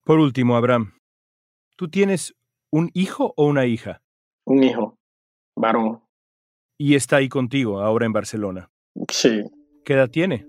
Por 0.05 0.19
último, 0.19 0.57
Abraham, 0.57 0.95
¿tú 1.77 1.89
tienes 1.89 2.35
un 2.73 2.91
hijo 2.95 3.33
o 3.37 3.47
una 3.47 3.67
hija? 3.67 4.03
Un 4.47 4.63
hijo, 4.63 4.99
varón. 5.57 6.03
¿Y 6.79 6.95
está 6.95 7.17
ahí 7.17 7.29
contigo, 7.29 7.81
ahora 7.81 8.07
en 8.07 8.13
Barcelona? 8.13 8.71
Sí. 9.09 9.43
¿Qué 9.85 9.95
edad 9.95 10.11
tiene? 10.11 10.47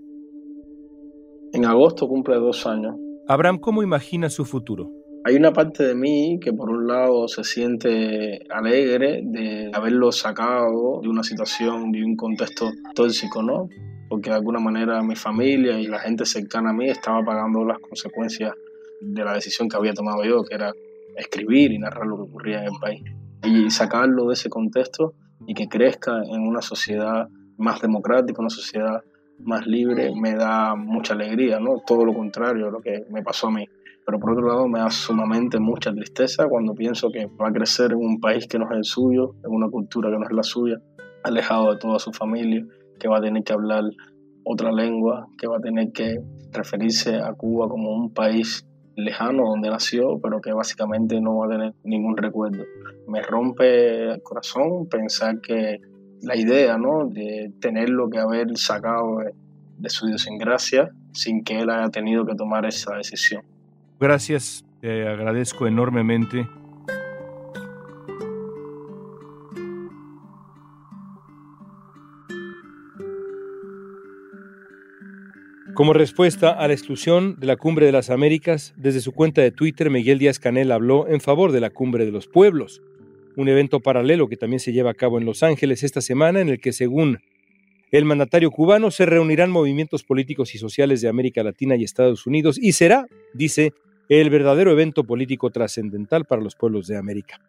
En 1.53 1.65
agosto 1.65 2.07
cumple 2.07 2.35
dos 2.35 2.65
años. 2.67 2.95
Abraham, 3.27 3.59
¿cómo 3.59 3.81
imagina 3.81 4.29
su 4.29 4.45
futuro? 4.45 4.89
Hay 5.23 5.35
una 5.35 5.53
parte 5.53 5.83
de 5.83 5.95
mí 5.95 6.39
que 6.41 6.51
por 6.51 6.69
un 6.69 6.87
lado 6.87 7.27
se 7.27 7.43
siente 7.43 8.39
alegre 8.49 9.21
de 9.23 9.69
haberlo 9.73 10.11
sacado 10.11 10.99
de 11.01 11.07
una 11.07 11.23
situación, 11.23 11.91
de 11.91 12.03
un 12.03 12.15
contexto 12.15 12.71
tóxico, 12.95 13.41
¿no? 13.43 13.69
Porque 14.09 14.31
de 14.31 14.35
alguna 14.35 14.59
manera 14.59 15.01
mi 15.01 15.15
familia 15.15 15.79
y 15.79 15.87
la 15.87 15.99
gente 15.99 16.25
cercana 16.25 16.71
a 16.71 16.73
mí 16.73 16.89
estaba 16.89 17.23
pagando 17.23 17.63
las 17.63 17.79
consecuencias 17.79 18.53
de 18.99 19.23
la 19.23 19.33
decisión 19.33 19.69
que 19.69 19.77
había 19.77 19.93
tomado 19.93 20.23
yo, 20.23 20.43
que 20.43 20.55
era 20.55 20.73
escribir 21.15 21.71
y 21.71 21.79
narrar 21.79 22.07
lo 22.07 22.17
que 22.17 22.23
ocurría 22.23 22.59
en 22.59 22.65
el 22.65 22.79
país. 22.81 23.03
Y 23.43 23.69
sacarlo 23.69 24.27
de 24.27 24.33
ese 24.33 24.49
contexto 24.49 25.13
y 25.47 25.53
que 25.53 25.67
crezca 25.67 26.23
en 26.23 26.41
una 26.41 26.61
sociedad 26.61 27.27
más 27.57 27.81
democrática, 27.81 28.41
una 28.41 28.49
sociedad 28.49 29.01
más 29.43 29.65
libre, 29.67 30.13
me 30.15 30.35
da 30.35 30.75
mucha 30.75 31.13
alegría, 31.13 31.59
¿no? 31.59 31.81
Todo 31.85 32.05
lo 32.05 32.13
contrario 32.13 32.67
a 32.67 32.71
lo 32.71 32.81
que 32.81 33.05
me 33.09 33.23
pasó 33.23 33.47
a 33.47 33.51
mí 33.51 33.65
pero 34.05 34.19
por 34.19 34.31
otro 34.31 34.47
lado 34.47 34.67
me 34.67 34.79
da 34.79 34.89
sumamente 34.89 35.59
mucha 35.59 35.93
tristeza 35.93 36.47
cuando 36.47 36.73
pienso 36.73 37.11
que 37.11 37.27
va 37.27 37.49
a 37.49 37.53
crecer 37.53 37.91
en 37.91 37.99
un 37.99 38.19
país 38.19 38.47
que 38.47 38.57
no 38.57 38.65
es 38.65 38.77
el 38.77 38.83
suyo, 38.83 39.35
en 39.43 39.51
una 39.51 39.69
cultura 39.69 40.09
que 40.09 40.17
no 40.17 40.25
es 40.25 40.31
la 40.31 40.43
suya, 40.43 40.81
alejado 41.23 41.71
de 41.71 41.79
toda 41.79 41.99
su 41.99 42.11
familia, 42.11 42.65
que 42.99 43.07
va 43.07 43.19
a 43.19 43.21
tener 43.21 43.43
que 43.43 43.53
hablar 43.53 43.83
otra 44.43 44.71
lengua, 44.71 45.27
que 45.37 45.47
va 45.47 45.57
a 45.57 45.61
tener 45.61 45.91
que 45.91 46.19
referirse 46.51 47.17
a 47.17 47.33
Cuba 47.33 47.69
como 47.69 47.91
un 47.91 48.13
país 48.13 48.67
lejano 48.95 49.45
donde 49.45 49.69
nació, 49.69 50.19
pero 50.21 50.41
que 50.41 50.51
básicamente 50.51 51.21
no 51.21 51.37
va 51.37 51.45
a 51.45 51.49
tener 51.49 51.73
ningún 51.83 52.17
recuerdo. 52.17 52.63
Me 53.07 53.21
rompe 53.21 54.11
el 54.13 54.23
corazón 54.23 54.87
pensar 54.89 55.39
que 55.39 55.79
la 56.21 56.35
idea 56.35 56.77
¿no? 56.77 57.07
de 57.07 57.51
tenerlo 57.59 58.09
que 58.09 58.19
haber 58.19 58.57
sacado 58.57 59.19
de, 59.19 59.33
de 59.77 59.89
su 59.89 60.07
idiosincrasia 60.07 60.91
sin 61.11 61.43
que 61.43 61.59
él 61.59 61.69
haya 61.69 61.89
tenido 61.89 62.25
que 62.25 62.35
tomar 62.35 62.65
esa 62.65 62.95
decisión. 62.95 63.43
Gracias, 63.99 64.65
te 64.79 65.07
agradezco 65.07 65.67
enormemente. 65.67 66.47
Como 75.73 75.93
respuesta 75.93 76.51
a 76.51 76.67
la 76.67 76.73
exclusión 76.73 77.39
de 77.39 77.47
la 77.47 77.55
Cumbre 77.55 77.85
de 77.85 77.91
las 77.91 78.09
Américas, 78.09 78.73
desde 78.75 78.99
su 78.99 79.13
cuenta 79.13 79.41
de 79.41 79.51
Twitter, 79.51 79.89
Miguel 79.89 80.19
Díaz 80.19 80.37
Canel 80.37 80.71
habló 80.71 81.07
en 81.07 81.21
favor 81.21 81.51
de 81.51 81.61
la 81.61 81.69
Cumbre 81.69 82.05
de 82.05 82.11
los 82.11 82.27
Pueblos, 82.27 82.81
un 83.37 83.47
evento 83.49 83.79
paralelo 83.79 84.27
que 84.27 84.37
también 84.37 84.59
se 84.59 84.73
lleva 84.73 84.91
a 84.91 84.95
cabo 84.95 85.17
en 85.17 85.25
Los 85.25 85.43
Ángeles 85.43 85.83
esta 85.83 86.01
semana, 86.01 86.41
en 86.41 86.49
el 86.49 86.59
que, 86.59 86.73
según 86.73 87.19
el 87.91 88.05
mandatario 88.05 88.51
cubano, 88.51 88.91
se 88.91 89.05
reunirán 89.05 89.51
movimientos 89.51 90.03
políticos 90.03 90.55
y 90.55 90.57
sociales 90.57 91.01
de 91.01 91.09
América 91.09 91.43
Latina 91.43 91.75
y 91.75 91.83
Estados 91.83 92.25
Unidos 92.25 92.57
y 92.61 92.71
será, 92.71 93.05
dice, 93.33 93.73
el 94.09 94.29
verdadero 94.29 94.71
evento 94.71 95.03
político 95.03 95.49
trascendental 95.51 96.25
para 96.25 96.41
los 96.41 96.55
pueblos 96.55 96.87
de 96.87 96.97
América. 96.97 97.39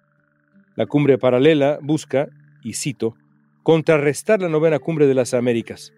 La 0.76 0.86
cumbre 0.86 1.18
paralela 1.18 1.78
busca, 1.82 2.28
y 2.64 2.74
cito, 2.74 3.14
contrarrestar 3.62 4.40
la 4.40 4.48
novena 4.48 4.78
cumbre 4.78 5.06
de 5.06 5.14
las 5.14 5.34
Américas, 5.34 5.92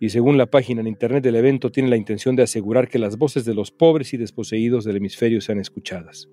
y 0.00 0.10
según 0.10 0.36
la 0.36 0.46
página 0.46 0.80
en 0.80 0.86
internet 0.86 1.22
del 1.22 1.36
evento 1.36 1.70
tiene 1.70 1.88
la 1.88 1.96
intención 1.96 2.36
de 2.36 2.42
asegurar 2.42 2.88
que 2.88 2.98
las 2.98 3.16
voces 3.16 3.44
de 3.44 3.54
los 3.54 3.70
pobres 3.70 4.12
y 4.12 4.16
desposeídos 4.16 4.84
del 4.84 4.96
hemisferio 4.96 5.40
sean 5.40 5.60
escuchadas. 5.60 6.28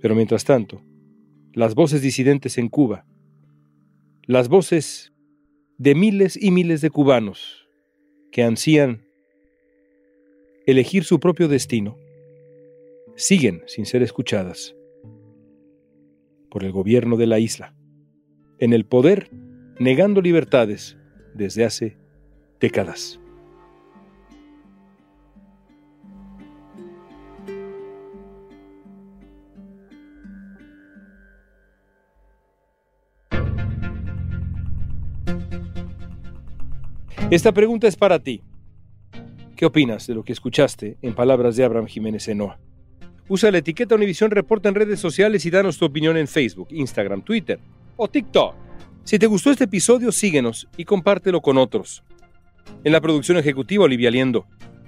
Pero 0.00 0.14
mientras 0.14 0.44
tanto, 0.44 0.82
las 1.52 1.74
voces 1.74 2.02
disidentes 2.02 2.58
en 2.58 2.68
Cuba, 2.68 3.04
las 4.24 4.48
voces 4.48 5.12
de 5.78 5.94
miles 5.94 6.38
y 6.40 6.50
miles 6.50 6.80
de 6.80 6.90
cubanos 6.90 7.68
que 8.30 8.44
ansían 8.44 9.02
elegir 10.66 11.04
su 11.04 11.18
propio 11.18 11.48
destino, 11.48 11.96
siguen 13.16 13.62
sin 13.66 13.86
ser 13.86 14.02
escuchadas 14.02 14.76
por 16.50 16.64
el 16.64 16.72
gobierno 16.72 17.16
de 17.16 17.26
la 17.26 17.38
isla, 17.38 17.74
en 18.58 18.72
el 18.72 18.84
poder 18.86 19.30
negando 19.78 20.20
libertades 20.20 20.96
desde 21.34 21.64
hace 21.64 21.96
décadas. 22.60 23.19
Esta 37.30 37.52
pregunta 37.52 37.86
es 37.86 37.94
para 37.94 38.18
ti. 38.18 38.42
¿Qué 39.54 39.64
opinas 39.64 40.04
de 40.08 40.16
lo 40.16 40.24
que 40.24 40.32
escuchaste 40.32 40.98
en 41.00 41.14
palabras 41.14 41.54
de 41.54 41.62
Abraham 41.62 41.86
Jiménez 41.86 42.26
Enoa? 42.26 42.58
Usa 43.28 43.52
la 43.52 43.58
etiqueta 43.58 43.94
Univisión 43.94 44.32
Reporta 44.32 44.68
en 44.68 44.74
redes 44.74 44.98
sociales 44.98 45.46
y 45.46 45.50
danos 45.50 45.78
tu 45.78 45.84
opinión 45.84 46.16
en 46.16 46.26
Facebook, 46.26 46.66
Instagram, 46.72 47.22
Twitter 47.22 47.60
o 47.96 48.08
TikTok. 48.08 48.56
Si 49.04 49.16
te 49.16 49.28
gustó 49.28 49.52
este 49.52 49.64
episodio, 49.64 50.10
síguenos 50.10 50.66
y 50.76 50.84
compártelo 50.84 51.40
con 51.40 51.56
otros. 51.56 52.02
En 52.82 52.90
la 52.90 53.00
producción 53.00 53.38
ejecutiva, 53.38 53.84
Olivia 53.84 54.10
Liendo. 54.10 54.46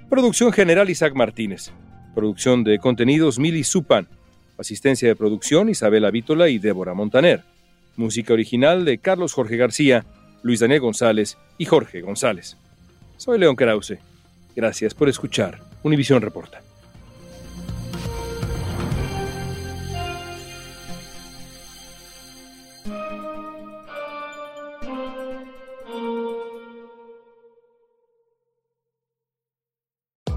Producción 0.09 0.51
general, 0.51 0.89
Isaac 0.89 1.15
Martínez. 1.15 1.71
Producción 2.13 2.65
de 2.65 2.77
contenidos, 2.77 3.39
Mili 3.39 3.63
Supan. 3.63 4.09
Asistencia 4.57 5.07
de 5.07 5.15
producción, 5.15 5.69
Isabela 5.69 6.11
Vítola 6.11 6.49
y 6.49 6.59
Débora 6.59 6.93
Montaner. 6.93 7.41
Música 7.95 8.33
original 8.33 8.83
de 8.83 8.97
Carlos 8.97 9.31
Jorge 9.31 9.55
García, 9.55 10.05
Luis 10.43 10.59
Daniel 10.59 10.81
González 10.81 11.37
y 11.57 11.65
Jorge 11.65 12.01
González. 12.01 12.57
Soy 13.17 13.39
León 13.39 13.55
Krause. 13.55 13.97
Gracias 14.55 14.93
por 14.93 15.09
escuchar 15.09 15.59
Univisión 15.83 16.21
Reporta. 16.21 16.61